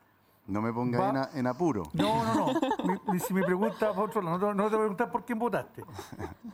[0.47, 1.85] No me pongas en, apuro.
[1.93, 3.19] No, no, no.
[3.19, 5.85] si me preguntas por otro lado, no, te voy a preguntar por quién votaste.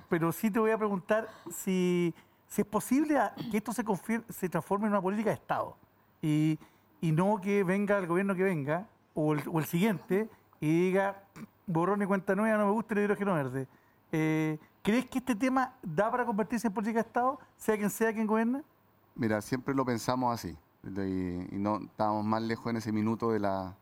[0.09, 2.15] Pero sí te voy a preguntar si,
[2.55, 3.19] es posible
[3.51, 3.85] que esto se,
[4.29, 5.77] se transforme en una política de Estado.
[6.21, 6.59] Y,
[7.01, 10.29] no que venga el gobierno que venga, o el, siguiente,
[10.61, 11.23] y diga,
[11.67, 13.67] borrón y cuenta nueva, no me gusta el hidrógeno verde.
[14.13, 18.13] Eh, ¿Crees que este tema da para convertirse en política de Estado, sea quien sea
[18.13, 18.63] quien gobierna?
[19.15, 23.77] Mira, siempre lo pensamos así y, no estábamos más lejos en ese minuto de la,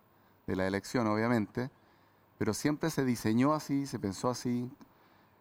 [0.46, 1.70] de la elección, obviamente,
[2.38, 4.70] pero siempre se diseñó así, se pensó así.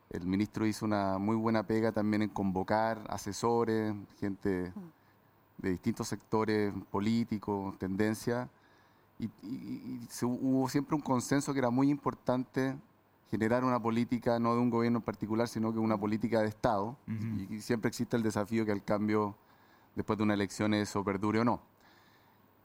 [0.09, 4.71] El ministro hizo una muy buena pega también en convocar asesores, gente
[5.57, 8.47] de distintos sectores políticos, tendencias,
[9.17, 9.29] y,
[10.23, 12.75] hubo siempre un consenso que era muy importante
[13.31, 16.97] generar una política no de un gobierno en particular, sino que una política de Estado,
[17.49, 19.35] y siempre existe el desafío que el cambio
[19.95, 21.61] después de una elección eso perdure o no.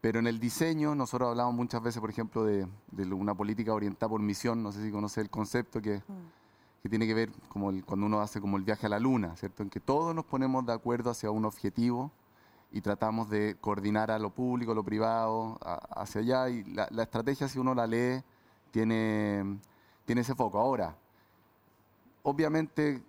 [0.01, 2.67] Pero en el diseño, nosotros hablamos muchas veces, por ejemplo, de,
[3.13, 6.83] una política orientada por misión, no sé si conoce el concepto que, mm.
[6.83, 9.63] que tiene que ver como cuando uno hace como el viaje a la luna, ¿cierto?
[9.63, 12.11] En que todos nos ponemos de acuerdo hacia un objetivo
[12.73, 15.59] y tratamos de coordinar a lo público, a lo privado,
[15.91, 16.49] hacia allá.
[16.49, 18.23] Y la, la, estrategia, si uno la lee,
[18.71, 19.59] tiene,
[20.07, 20.59] tiene ese foco.
[20.59, 20.97] Ahora,
[22.23, 23.03] obviamente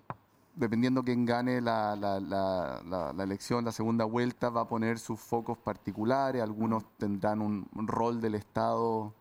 [0.56, 6.42] dependiendo quién gane la, la, elección, la segunda vuelta, va a poner sus focos particulares.
[6.42, 9.14] Algunos tendrán un, rol del Estado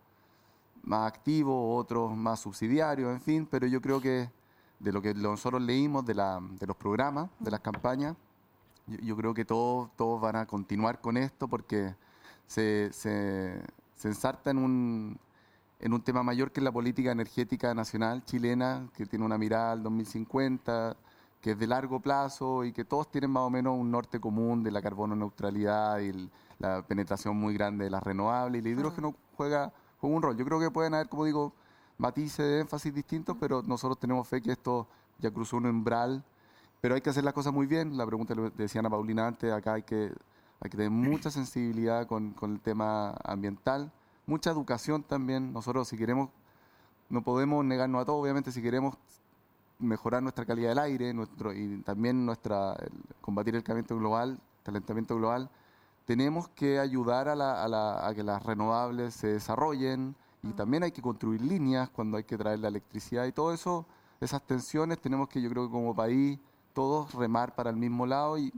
[0.83, 3.47] más activo, otros más subsidiario, en fin.
[3.49, 4.29] Pero yo creo que
[4.79, 8.15] de lo que nosotros leímos de, de los programas, de las campañas,
[8.87, 11.95] yo, creo que todos, todos van a continuar con esto porque
[12.47, 13.61] se, se,
[13.95, 15.19] se ensarta en un
[15.81, 19.71] en un tema mayor que es la política energética nacional chilena, que tiene una mirada
[19.71, 20.95] al 2050,
[21.41, 24.63] que es de largo plazo y que todos tienen más o menos un norte común
[24.63, 26.29] de la carbono neutralidad y
[26.59, 28.63] la penetración muy grande de las renovables.
[28.63, 30.37] Y el hidrógeno juega, juega un rol.
[30.37, 31.53] Yo creo que pueden haber, como digo,
[31.97, 34.87] matices de énfasis distintos, pero nosotros tenemos fe que esto
[35.19, 36.23] ya cruzó un umbral.
[36.79, 37.97] Pero hay que hacer las cosas muy bien.
[37.97, 40.13] La pregunta le decía Ana Paulina antes, acá hay que,
[40.59, 43.91] hay que tener mucha sensibilidad con, con el tema ambiental
[44.25, 45.53] mucha educación también.
[45.53, 46.29] Nosotros si queremos,
[47.09, 48.95] no podemos negarnos a todo, obviamente si queremos
[49.81, 52.75] mejorar nuestra calidad del aire nuestro, y también nuestra
[53.21, 55.49] combatir el calentamiento global, calentamiento global,
[56.05, 61.01] tenemos que ayudar a, la, a, que las renovables se desarrollen y también hay que
[61.01, 63.85] construir líneas cuando hay que traer la electricidad y todo eso,
[64.19, 66.39] esas tensiones tenemos que yo creo que como país
[66.73, 68.53] todos remar para el mismo lado y,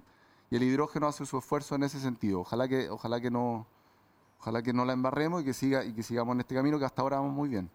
[0.49, 2.41] y el hidrógeno hace su esfuerzo en ese sentido.
[2.41, 3.65] Ojalá que, ojalá que no,
[4.43, 6.83] Ojalá que no la embarremos y que siga y que sigamos en este camino que
[6.83, 7.69] hasta ahora vamos muy bien.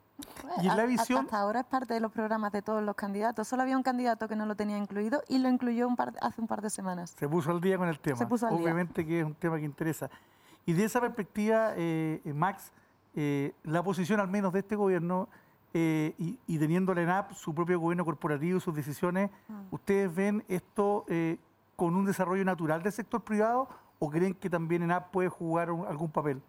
[0.62, 1.24] Y la visión.
[1.24, 3.46] Hasta ahora es parte de los programas de todos los candidatos.
[3.46, 6.40] Solo había un candidato que no lo tenía incluido y lo incluyó un par, hace
[6.40, 7.14] un par de semanas.
[7.16, 8.16] Se puso al día con el tema.
[8.16, 10.10] Se puso al Obviamente que es un tema que interesa.
[10.66, 12.72] Y de esa perspectiva, eh, eh, Max,
[13.14, 15.28] eh, la posición al menos de este gobierno
[15.72, 19.54] y, y, teniendo la ENAP, su propio gobierno corporativo, sus decisiones, mm.
[19.70, 21.06] ¿ustedes ven esto
[21.76, 23.68] con un desarrollo natural del sector privado
[24.00, 26.42] o creen que también ENAP puede jugar algún papel?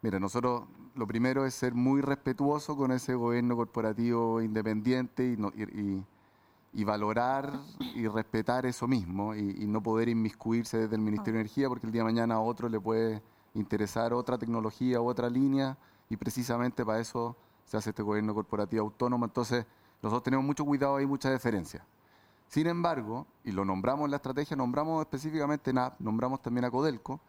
[0.00, 0.62] Mira, nosotros
[0.94, 6.04] lo primero es ser muy respetuoso con ese gobierno corporativo independiente y,
[6.72, 7.52] y, valorar
[7.94, 11.92] y respetar eso mismo y, no poder inmiscuirse desde el Ministerio de Energía porque el
[11.92, 13.22] día de mañana a otro le puede
[13.54, 15.76] interesar otra tecnología otra línea
[16.08, 19.24] y precisamente para eso se hace este gobierno corporativo autónomo.
[19.26, 19.66] Entonces,
[20.02, 21.84] nosotros tenemos mucho cuidado y mucha deferencia.
[22.48, 27.20] Sin embargo, y lo nombramos en la estrategia, nombramos específicamente NAP, nombramos también a Codelco,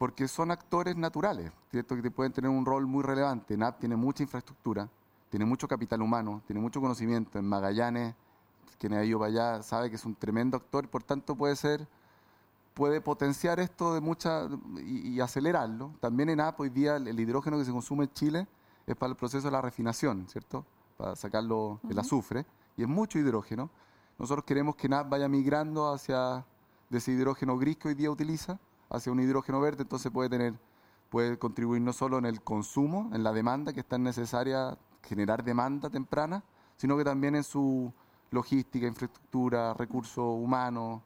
[0.00, 1.94] porque son actores naturales, ¿cierto?
[2.00, 3.54] que pueden tener un rol muy relevante.
[3.54, 4.88] NAP tiene mucha infraestructura,
[5.28, 7.38] tiene mucho capital humano, tiene mucho conocimiento.
[7.38, 8.14] En Magallanes,
[8.78, 11.86] quien ha ido para allá sabe que es un tremendo actor, por tanto puede ser,
[12.72, 14.48] puede potenciar esto de mucha
[14.78, 15.92] y, acelerarlo.
[16.00, 18.48] También en NAP hoy día el, hidrógeno que se consume en Chile
[18.86, 20.64] es para el proceso de la refinación, ¿cierto?
[20.96, 22.46] Para sacarlo el azufre,
[22.78, 23.68] y es mucho hidrógeno.
[24.18, 26.46] Nosotros queremos que NAP vaya migrando hacia
[26.90, 28.58] ese hidrógeno gris que hoy día utiliza,
[28.90, 30.54] hacia un hidrógeno verde, entonces puede tener,
[31.08, 35.44] puede contribuir no solo en el consumo, en la demanda que es tan necesaria, generar
[35.44, 36.44] demanda temprana,
[36.76, 37.92] sino que también en su
[38.30, 41.00] logística, infraestructura, recursos humanos,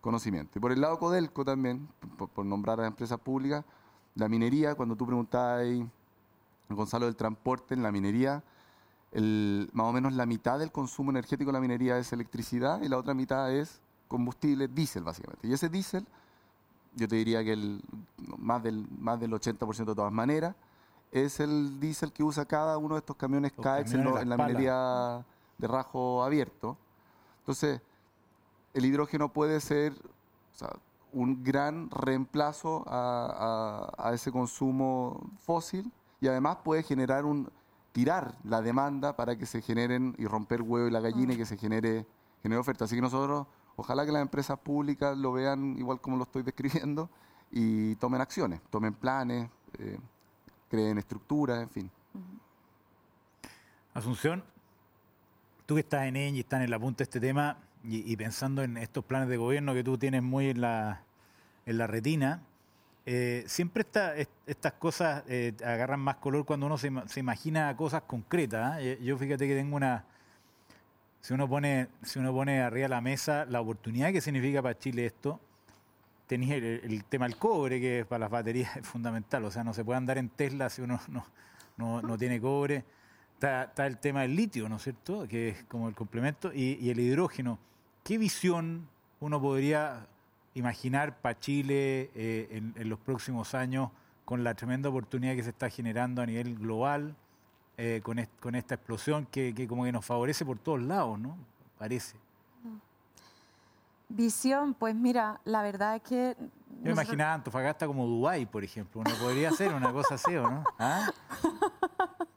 [0.00, 0.58] conocimiento.
[0.58, 3.64] Y por el lado Codelco también, por, nombrar a empresas públicas,
[4.14, 5.66] la minería, cuando tú preguntabas
[6.68, 8.42] Gonzalo, del transporte, en la minería
[9.12, 12.96] más o menos la mitad del consumo energético de la minería es electricidad y la
[12.96, 15.48] otra mitad es combustible, diésel básicamente.
[15.48, 16.06] Y ese diésel,
[16.94, 17.82] yo te diría que el,
[18.38, 20.54] más, del, más del 80% de todas maneras,
[21.12, 25.24] es el diésel que usa cada uno de estos camiones CAEX en, la minería
[25.58, 26.76] de rajo abierto.
[27.40, 27.80] Entonces,
[28.74, 29.94] el hidrógeno puede ser
[31.12, 37.50] un gran reemplazo a ese consumo fósil y además puede generar un,
[37.92, 41.46] tirar la demanda para que se generen y romper huevo y la gallina y que
[41.46, 42.06] se genere,
[42.42, 42.84] genere oferta.
[42.84, 43.46] Así que nosotros,
[43.80, 47.08] ojalá que las empresas públicas lo vean igual como lo estoy describiendo
[47.50, 49.98] y tomen acciones, tomen planes, eh,
[50.68, 51.90] creen estructuras, en fin.
[53.94, 54.44] Asunción,
[55.66, 58.62] tú que estás en ella y estás en la punta de este tema y, pensando
[58.62, 61.02] en estos planes de gobierno que tú tienes muy en la,
[61.64, 62.42] en la retina,
[63.06, 63.86] eh, siempre
[64.46, 68.78] estas cosas eh, agarran más color cuando uno se, imagina cosas concretas.
[69.00, 70.04] Yo fíjate que tengo una...
[71.20, 74.78] Si uno, pone, si uno pone arriba de la mesa la oportunidad que significa para
[74.78, 75.38] Chile esto,
[76.26, 79.44] tenéis el, tema del cobre, que para las baterías es fundamental.
[79.44, 81.00] O sea, no se puede andar en Tesla si uno
[81.76, 82.84] no, no, tiene cobre.
[83.34, 85.26] Está, el tema del litio, ¿no es cierto?
[85.26, 86.52] Que es como el complemento.
[86.52, 87.58] Y, y el hidrógeno.
[88.04, 88.88] ¿Qué visión
[89.20, 90.06] uno podría
[90.54, 93.90] imaginar para Chile eh, en, los próximos años
[94.24, 97.14] con la tremenda oportunidad que se está generando a nivel global,
[97.76, 101.36] eh, con, con, esta explosión que, como que nos favorece por todos lados, ¿no?
[101.78, 102.16] Parece.
[104.08, 106.36] Visión, pues mira, la verdad es que...
[106.82, 109.00] Yo imaginaba Antofagasta como Dubái, por ejemplo.
[109.00, 110.64] Uno podría hacer una cosa así, ¿o no?
[110.78, 111.08] ¿Ah?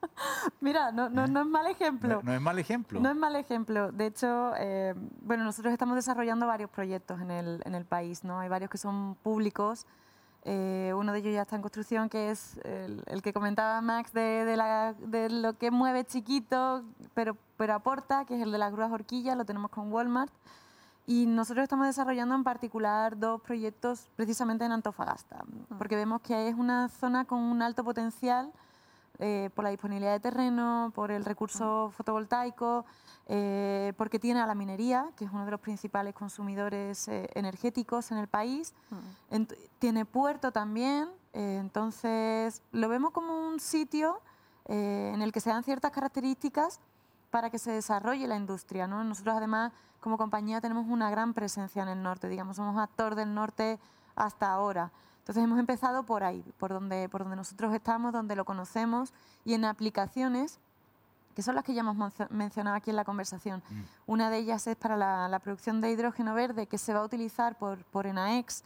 [0.62, 2.22] Mira, no, no, no, es mal ejemplo.
[2.24, 3.00] No, es mal ejemplo.
[3.00, 3.92] No es mal ejemplo.
[3.92, 8.40] De hecho, eh, bueno, nosotros estamos desarrollando varios proyectos en el, en el país, ¿no?
[8.40, 9.86] Hay varios que son públicos.
[10.46, 14.44] Eh, uno de ellos ya está en construcción, que es el, que comentaba Max de,
[14.46, 16.84] de, la, de, lo que mueve chiquito,
[17.14, 20.34] pero, pero aporta, que es el de las grúas horquillas, lo tenemos con Walmart.
[21.06, 25.44] Y nosotros estamos desarrollando en particular dos proyectos precisamente en Antofagasta,
[25.78, 28.52] porque vemos que es una zona con un alto potencial
[29.26, 32.84] eh, por la disponibilidad de terreno, por el recurso fotovoltaico,
[33.28, 38.12] eh, porque tiene a la minería, que es uno de los principales consumidores eh, energéticos
[38.12, 38.74] en el país.
[39.80, 44.20] Tiene puerto también, entonces lo vemos como un sitio
[44.66, 46.82] en el que se dan ciertas características
[47.32, 48.88] para que se desarrolle la industria.
[48.88, 49.06] ¿no?
[49.06, 49.72] Nosotros además
[50.02, 53.80] como compañía tenemos una gran presencia en el norte, digamos, somos actor del norte
[54.18, 54.92] hasta ahora.
[55.24, 59.14] Entonces hemos empezado por ahí, por donde, por donde nosotros estamos, donde lo conocemos
[59.46, 60.60] y en aplicaciones
[61.34, 61.98] que son las que ya hemos
[62.30, 63.64] mencionado aquí en la conversación.
[63.70, 63.82] Mm.
[64.06, 67.58] Una de ellas es para la, producción de hidrógeno verde que se va a utilizar
[67.58, 68.64] por, por ENAEX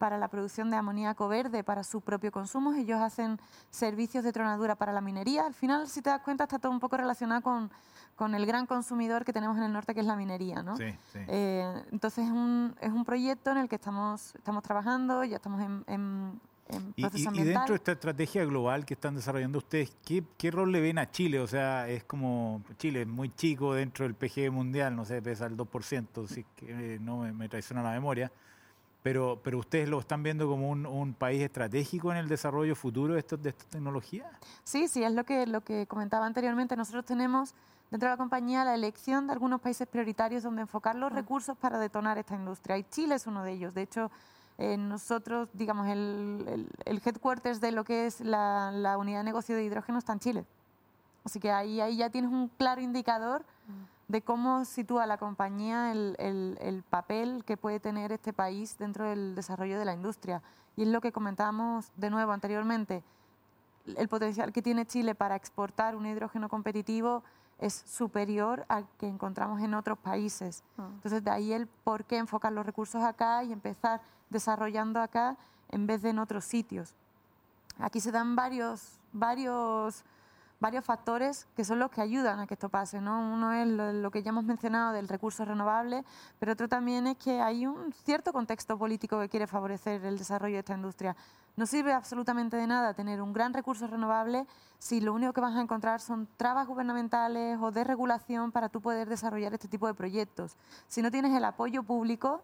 [0.00, 2.72] para la producción de amoníaco verde para su propio consumo.
[2.72, 3.38] Ellos hacen
[3.68, 5.44] servicios de tronadura para la minería.
[5.44, 7.70] Al final, si te das cuenta, está todo un poco relacionado con,
[8.16, 10.62] con el gran consumidor que tenemos en el norte, que es la minería.
[10.62, 10.74] ¿no?
[10.78, 11.18] Sí, sí.
[11.28, 15.60] Eh, entonces es un, es un proyecto en el que estamos, estamos trabajando, ya estamos
[15.60, 16.40] en, en,
[16.96, 20.80] y, y, dentro de esta estrategia global que están desarrollando ustedes, ¿qué, ¿qué, rol le
[20.80, 21.40] ven a Chile?
[21.40, 25.44] O sea, es como Chile es muy chico dentro del PGB mundial, no sé, pesa
[25.44, 28.32] el 2%, si que no me, me, traiciona la memoria.
[29.02, 33.14] Pero, pero ustedes lo están viendo como un, un país estratégico en el desarrollo futuro
[33.14, 34.30] de, estos, de esta tecnología.
[34.62, 36.76] Sí, sí, es lo que, lo que comentaba anteriormente.
[36.76, 37.54] Nosotros tenemos
[37.90, 41.78] dentro de la compañía la elección de algunos países prioritarios donde enfocar los recursos para
[41.78, 42.76] detonar esta industria.
[42.76, 43.72] Y Chile es uno de ellos.
[43.72, 44.10] De hecho,
[44.58, 49.56] eh, nosotros, digamos, el, el, headquarters de lo que es la, la, unidad de negocio
[49.56, 50.44] de hidrógeno está en Chile.
[51.24, 53.99] Así que ahí, ahí ya tienes un claro indicador mm.
[54.10, 59.36] De cómo sitúa la compañía el, el, papel que puede tener este país dentro del
[59.36, 60.42] desarrollo de la industria.
[60.76, 63.04] Y es lo que comentábamos de nuevo anteriormente.
[63.86, 67.22] El potencial que tiene Chile para exportar un hidrógeno competitivo
[67.60, 70.64] es superior al que encontramos en otros países.
[70.76, 70.88] Ah.
[70.94, 75.36] Entonces, de ahí el por qué enfocar los recursos acá y empezar desarrollando acá
[75.68, 76.94] en vez de en otros sitios.
[77.78, 80.04] Aquí se dan varios, varios,
[80.60, 83.00] varios factores que son los que ayudan a que esto pase.
[83.00, 83.18] ¿no?
[83.32, 86.04] Uno es lo, que ya hemos mencionado del recurso renovable,
[86.38, 90.54] pero otro también es que hay un cierto contexto político que quiere favorecer el desarrollo
[90.54, 91.16] de esta industria.
[91.56, 94.46] No sirve absolutamente de nada tener un gran recurso renovable
[94.78, 98.80] si lo único que vas a encontrar son trabas gubernamentales o de regulación para tú
[98.80, 100.56] poder desarrollar este tipo de proyectos.
[100.88, 102.42] Si no tienes el apoyo público,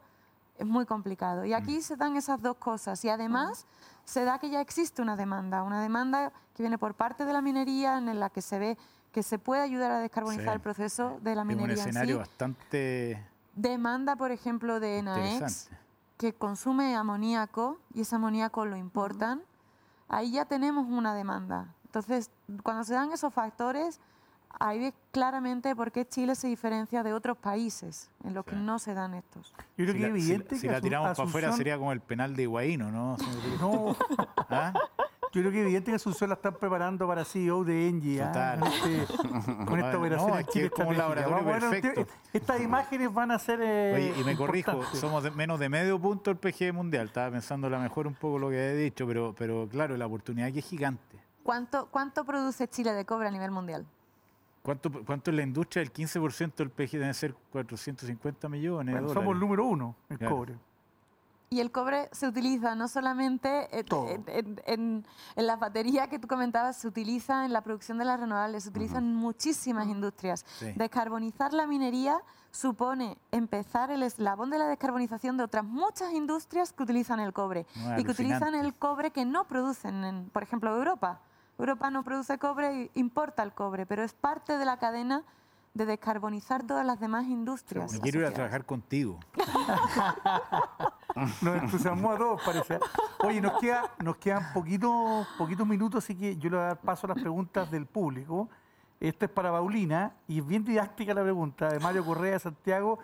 [0.58, 1.44] es muy complicado.
[1.44, 1.82] Y aquí mm.
[1.82, 3.04] se dan esas dos cosas.
[3.04, 3.66] Y además
[4.04, 7.42] se da que ya existe una demanda, una demanda que viene por parte de la
[7.42, 8.78] minería en la que se ve
[9.12, 11.74] que se puede ayudar a descarbonizar el proceso de la minería.
[11.74, 13.26] Es un escenario bastante...
[13.54, 15.70] Demanda, por ejemplo, de ENAEX
[16.18, 19.42] que consume amoníaco y ese amoníaco lo importan,
[20.08, 21.74] ahí ya tenemos una demanda.
[21.86, 22.30] Entonces,
[22.62, 24.00] cuando se dan esos factores,
[24.60, 28.78] ahí ves claramente por qué Chile se diferencia de otros países en los que no
[28.78, 29.52] se dan estos.
[29.76, 32.42] Yo creo que es evidente si, la tiramos para afuera sería como el penal de
[32.42, 33.16] Higuaíno, ¿no?
[33.60, 33.96] no.
[34.50, 34.72] ¿Ah?
[35.32, 38.22] Yo creo que es evidente que Asunción la están preparando para CEO de Engie.
[38.22, 38.58] ¿ah?
[38.64, 39.14] Este,
[39.66, 42.06] con esta operación no, es como un laboratorio perfecto.
[42.32, 43.60] estas imágenes van a ser.
[43.62, 47.08] Eh, Oye, y me corrijo, somos menos de medio punto el PG mundial.
[47.08, 50.06] Estaba pensando a lo mejor un poco lo que he dicho, pero, pero claro, la
[50.06, 51.18] oportunidad aquí es gigante.
[51.42, 53.86] ¿Cuánto, ¿Cuánto produce Chile de cobre a nivel mundial?
[54.66, 55.80] ¿Cuánto, ¿Cuánto es la industria?
[55.80, 58.94] El 15% del PG debe ser 450 millones.
[58.94, 59.14] de dólares.
[59.14, 60.56] Somos el número uno en cobre.
[61.50, 63.68] Y el cobre se utiliza no solamente
[64.66, 65.06] en,
[65.36, 68.98] las baterías que tú comentabas, se utiliza en la producción de las renovables, se utiliza
[68.98, 70.44] en muchísimas industrias.
[70.74, 72.18] Descarbonizar la minería
[72.50, 77.66] supone empezar el eslabón de la descarbonización de otras muchas industrias que utilizan el cobre
[77.96, 81.20] y que utilizan el cobre que no producen, en, por ejemplo, Europa.
[81.58, 85.24] Europa no produce cobre e importa el cobre, pero es parte de la cadena
[85.76, 87.92] de descarbonizar todas las demás industrias.
[87.92, 89.20] Me quiero ir a trabajar contigo.
[91.42, 92.78] nos entusiasmó a todos, parece.
[93.18, 96.80] Oye, nos, queda, nos quedan poquitos, poquitos minutos, así que yo le voy a dar
[96.80, 98.48] paso a las preguntas del público.
[98.98, 102.98] Esta es para Paulina y es bien didáctica la pregunta de Mario Correa de Santiago.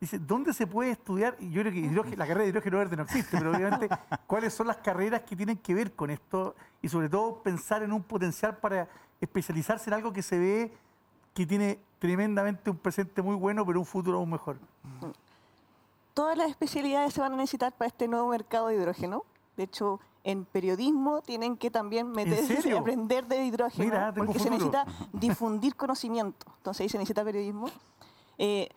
[0.00, 1.36] Dice, ¿dónde se puede estudiar?
[1.40, 3.88] Y yo creo que la carrera de hidrógeno verde no existe, pero obviamente,
[4.26, 6.54] ¿cuáles son las carreras que tienen que ver con esto?
[6.82, 8.88] Y sobre todo, pensar en un potencial para
[9.20, 10.72] especializarse en algo que se ve
[11.32, 14.58] que tiene tremendamente un presente muy bueno, pero un futuro aún mejor.
[16.14, 19.24] Todas las especialidades se van a necesitar para este nuevo mercado de hidrógeno.
[19.56, 24.86] De hecho, en periodismo tienen que también meterse y aprender de hidrógeno, porque se necesita
[25.12, 26.46] difundir conocimiento.
[26.58, 27.68] Entonces ahí se necesita periodismo.
[28.38, 28.68] Eh,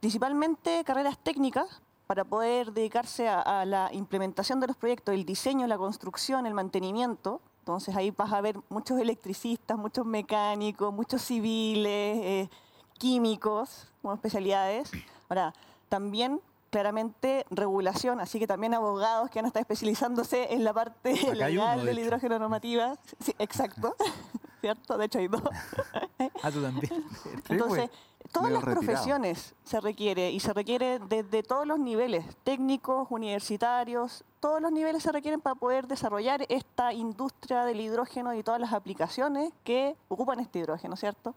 [0.00, 5.66] principalmente carreras técnicas para poder dedicarse a, a, la implementación de los proyectos, el diseño,
[5.66, 12.18] la construcción, el mantenimiento, entonces ahí vas a ver muchos electricistas, muchos mecánicos, muchos civiles,
[12.22, 12.50] eh,
[12.98, 14.90] químicos como especialidades.
[15.30, 15.54] Ahora,
[15.88, 21.14] también claramente regulación, así que también abogados que van a estar especializándose en la parte
[21.34, 22.96] legal del hidrógeno normativa.
[23.18, 23.96] Sí, exacto.
[24.64, 24.96] ¿cierto?
[24.96, 25.42] De hecho hay dos.
[26.42, 27.04] ah, tú también.
[27.50, 27.90] Entonces,
[28.32, 34.62] todas las profesiones se requiere y se requiere desde todos los niveles, técnicos, universitarios, todos
[34.62, 39.52] los niveles se requieren para poder desarrollar esta industria del hidrógeno y todas las aplicaciones
[39.64, 41.34] que ocupan este hidrógeno, ¿cierto?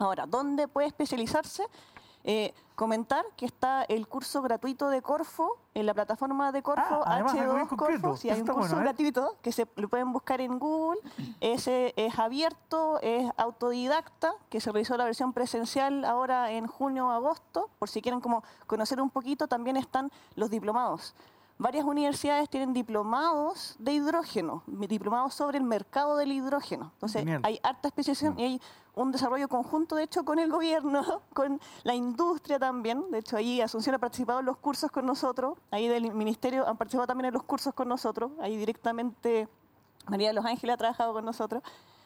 [0.00, 1.62] Ahora, ¿dónde puede especializarse?
[2.24, 7.76] Eh, comentar que está el curso gratuito de Corfo en la plataforma de Corfo, H2
[7.76, 8.16] Corfo.
[8.16, 8.80] Si hay un curso ¿eh?
[8.80, 11.00] gratuito que se lo pueden buscar en Google.
[11.40, 17.10] Ese es abierto, es autodidacta, que se realizó la versión presencial ahora en junio o
[17.10, 17.70] agosto.
[17.78, 21.14] Por si quieren como conocer un poquito, también están los diplomados
[21.58, 26.92] varias universidades tienen diplomados de hidrógeno, diplomados sobre el mercado del hidrógeno.
[26.94, 28.60] Entonces, hay harta especialización y hay
[28.94, 33.10] un desarrollo conjunto, de hecho, con el gobierno, con la industria también.
[33.10, 36.76] De hecho, ahí Asunción ha participado en los cursos con nosotros, ahí del Ministerio han
[36.76, 39.48] participado también en los cursos con nosotros, ahí directamente
[40.06, 41.62] María de los Ángeles ha trabajado con nosotros.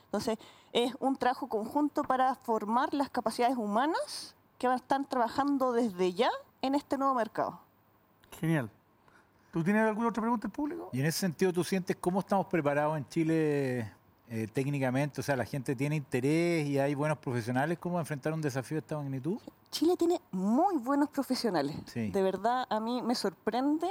[0.06, 0.38] Entonces,
[0.72, 6.12] es un trabajo conjunto para formar las capacidades humanas que van a estar trabajando desde
[6.12, 6.30] ya
[6.60, 7.60] en este nuevo mercado.
[8.38, 8.70] Genial.
[9.52, 10.88] ¿Tú tienes alguna otra pregunta del público?
[10.94, 13.92] Y en ese sentido, ¿tú sientes cómo estamos preparados en Chile
[14.30, 15.20] eh, técnicamente?
[15.20, 17.78] O sea, ¿la gente tiene interés y hay buenos profesionales?
[17.78, 19.36] ¿Cómo enfrentar un desafío de esta magnitud?
[19.70, 21.76] Chile tiene muy buenos profesionales.
[21.94, 23.88] De verdad, a mí me sorprende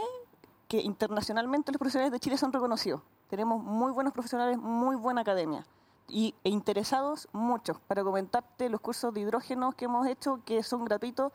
[0.68, 3.04] que internacionalmente los profesionales de Chile son reconocidos.
[3.30, 5.64] Tenemos muy buenos profesionales, muy buena academia.
[6.08, 7.80] Y, e interesados muchos.
[7.82, 11.32] Para comentarte los cursos de hidrógeno que hemos hecho, que son gratuitos,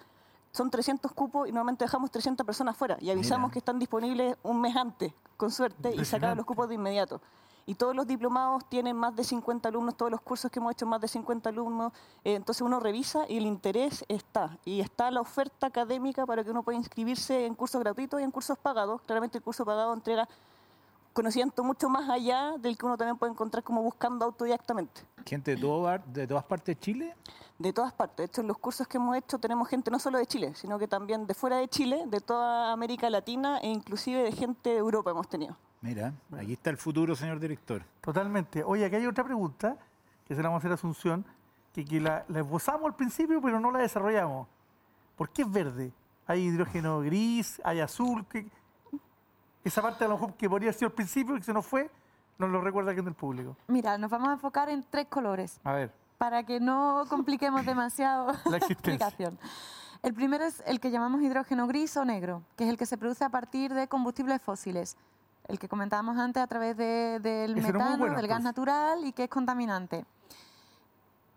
[0.57, 4.59] son 300 cupos y normalmente dejamos 300 personas fuera y avisamos que están disponibles un
[4.59, 7.21] mes antes, con suerte, y sacamos los cupos de inmediato.
[7.67, 10.87] Y todos los diplomados tienen más de 50 alumnos, todos los cursos que hemos hecho
[10.87, 11.93] más de 50 alumnos.
[12.25, 14.57] Eh, entonces uno revisa y el interés está.
[14.65, 18.31] Y está la oferta académica para que uno pueda inscribirse en cursos gratuitos y en
[18.31, 19.03] cursos pagados.
[19.03, 20.29] Claramente el curso pagado entrega
[21.13, 25.01] conocimiento mucho más allá del que uno también puede encontrar como buscando autodidactamente.
[25.27, 27.17] ¿Gente de, todo, de todas partes de Chile?
[27.59, 28.17] De todas partes.
[28.17, 30.79] De hecho, en los cursos que hemos hecho tenemos gente no solo de Chile, sino
[30.79, 34.77] que también de fuera de Chile, de toda América Latina e inclusive de gente de
[34.77, 35.57] Europa hemos tenido.
[35.81, 37.83] Mira, aquí está el futuro, señor director.
[38.01, 38.63] Totalmente.
[38.63, 39.77] Oye, aquí hay otra pregunta
[40.27, 41.25] que se la vamos a hacer a Asunción,
[41.73, 44.49] que, que la, la esbozamos al principio, pero no la desarrollamos.
[45.17, 45.93] ¿Por qué es verde?
[46.27, 48.27] Hay hidrógeno gris, hay azul.
[48.29, 48.47] ¿qué,
[49.67, 51.91] esa parte a lo mejor que podría ser al principio y que se nos fue,
[52.39, 53.57] nos lo recuerda aquí en el público.
[53.67, 55.61] Mira, nos vamos a enfocar en tres colores.
[55.65, 55.91] A ver.
[56.19, 59.39] Para que no compliquemos demasiado la, explicación.
[60.03, 62.97] El primero es el que llamamos hidrógeno gris o negro, que es el que se
[62.97, 64.97] produce a partir de combustibles fósiles.
[65.49, 70.05] El que comentábamos antes a través del metano, del gas natural y que es contaminante.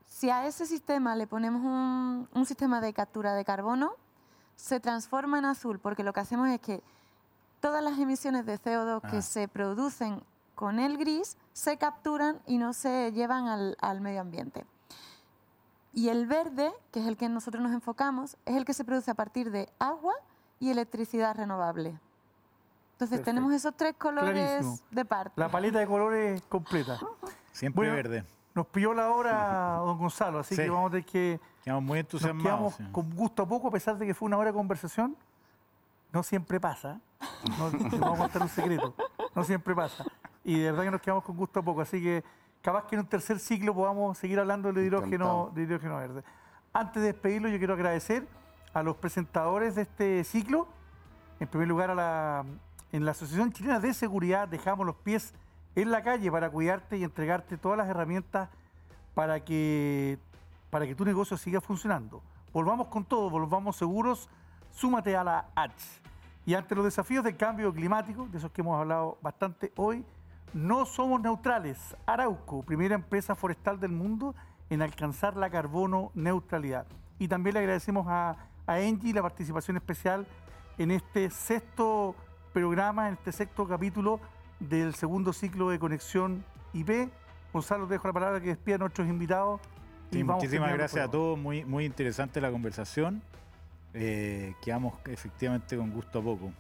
[0.05, 3.93] Si a ese sistema le ponemos un, un sistema de captura de carbono,
[4.55, 6.83] se transforma en azul, porque lo que hacemos es que
[7.59, 9.21] todas las emisiones de CO2 que ah.
[9.21, 10.21] se producen
[10.59, 13.47] con el gris se capturan y no se llevan
[13.79, 14.65] al, medio ambiente.
[15.93, 19.09] Y el verde, que es el que nosotros nos enfocamos, es el que se produce
[19.09, 20.13] a partir de agua
[20.59, 21.97] y electricidad renovable.
[22.91, 25.31] Entonces tenemos esos tres colores de parte.
[25.37, 26.99] La paleta de colores completa.
[27.53, 28.25] Siempre verde.
[28.53, 31.39] Nos pilló la hora, don Gonzalo, así que vamos a tener que...
[31.63, 32.75] Quedamos muy entusiasmados.
[32.75, 35.15] quedamos con gusto a poco, a pesar de que fue una hora de conversación.
[36.11, 36.99] No siempre pasa.
[37.57, 38.93] No, vamos a contar un secreto.
[39.33, 40.03] No siempre pasa.
[40.49, 41.81] Y de verdad que nos quedamos con gusto a poco.
[41.81, 42.23] Así que
[42.63, 46.23] capaz que en un tercer ciclo podamos seguir hablando de hidrógeno, de hidrógeno verde.
[46.73, 48.27] Antes de despedirlo, yo quiero agradecer
[48.73, 50.67] a los presentadores de este ciclo.
[51.39, 52.45] En primer lugar, a la,
[52.91, 55.35] en la Asociación Chilena de Seguridad dejamos los pies
[55.75, 58.49] en la calle para cuidarte y entregarte todas las herramientas
[59.13, 60.17] para que,
[60.71, 62.23] para que tu negocio siga funcionando.
[62.53, 64.27] Volvamos con todo, volvamos seguros,
[64.71, 65.75] súmate a la H.
[66.47, 70.03] Y ante los desafíos del cambio climático, de esos que hemos hablado bastante hoy,
[70.53, 71.95] no somos neutrales.
[72.05, 74.35] Arauco, primera empresa forestal del mundo
[74.69, 76.85] en alcanzar la carbono neutralidad.
[77.17, 80.27] Y también le agradecemos a, a Engie la participación especial
[80.77, 82.15] en este sexto
[82.53, 84.19] programa, en este sexto capítulo
[84.59, 86.43] del segundo ciclo de Conexión
[86.73, 87.09] IP.
[87.51, 89.59] Gonzalo, te dejo la palabra que despida a nuestros invitados.
[90.11, 93.21] muchísimas gracias a todos, muy, muy interesante la conversación
[93.93, 96.51] eh, quedamos efectivamente con gusto a poco.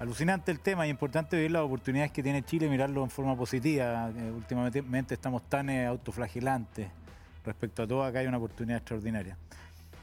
[0.00, 4.10] Alucinante el tema y importante ver las oportunidades que tiene Chile, mirarlo en forma positiva.
[4.16, 6.88] Eh, últimamente estamos tan eh, autoflagelantes
[7.44, 9.36] respecto a todo, acá hay una oportunidad extraordinaria.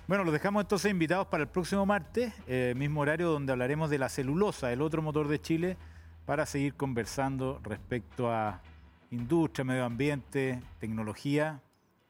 [0.07, 3.97] Bueno, los dejamos entonces invitados para el próximo martes, eh, mismo horario donde hablaremos de
[3.97, 5.77] la celulosa, el otro motor de Chile,
[6.27, 8.61] para seguir conversando respecto a
[9.09, 11.59] industria, medio ambiente, tecnología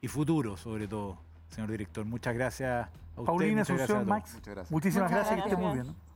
[0.01, 2.03] y futuro sobre todo, señor director.
[2.03, 4.37] Muchas gracias Paulina, Asunción, Max,
[4.69, 6.06] muchísimas gracias, que esté muy bien.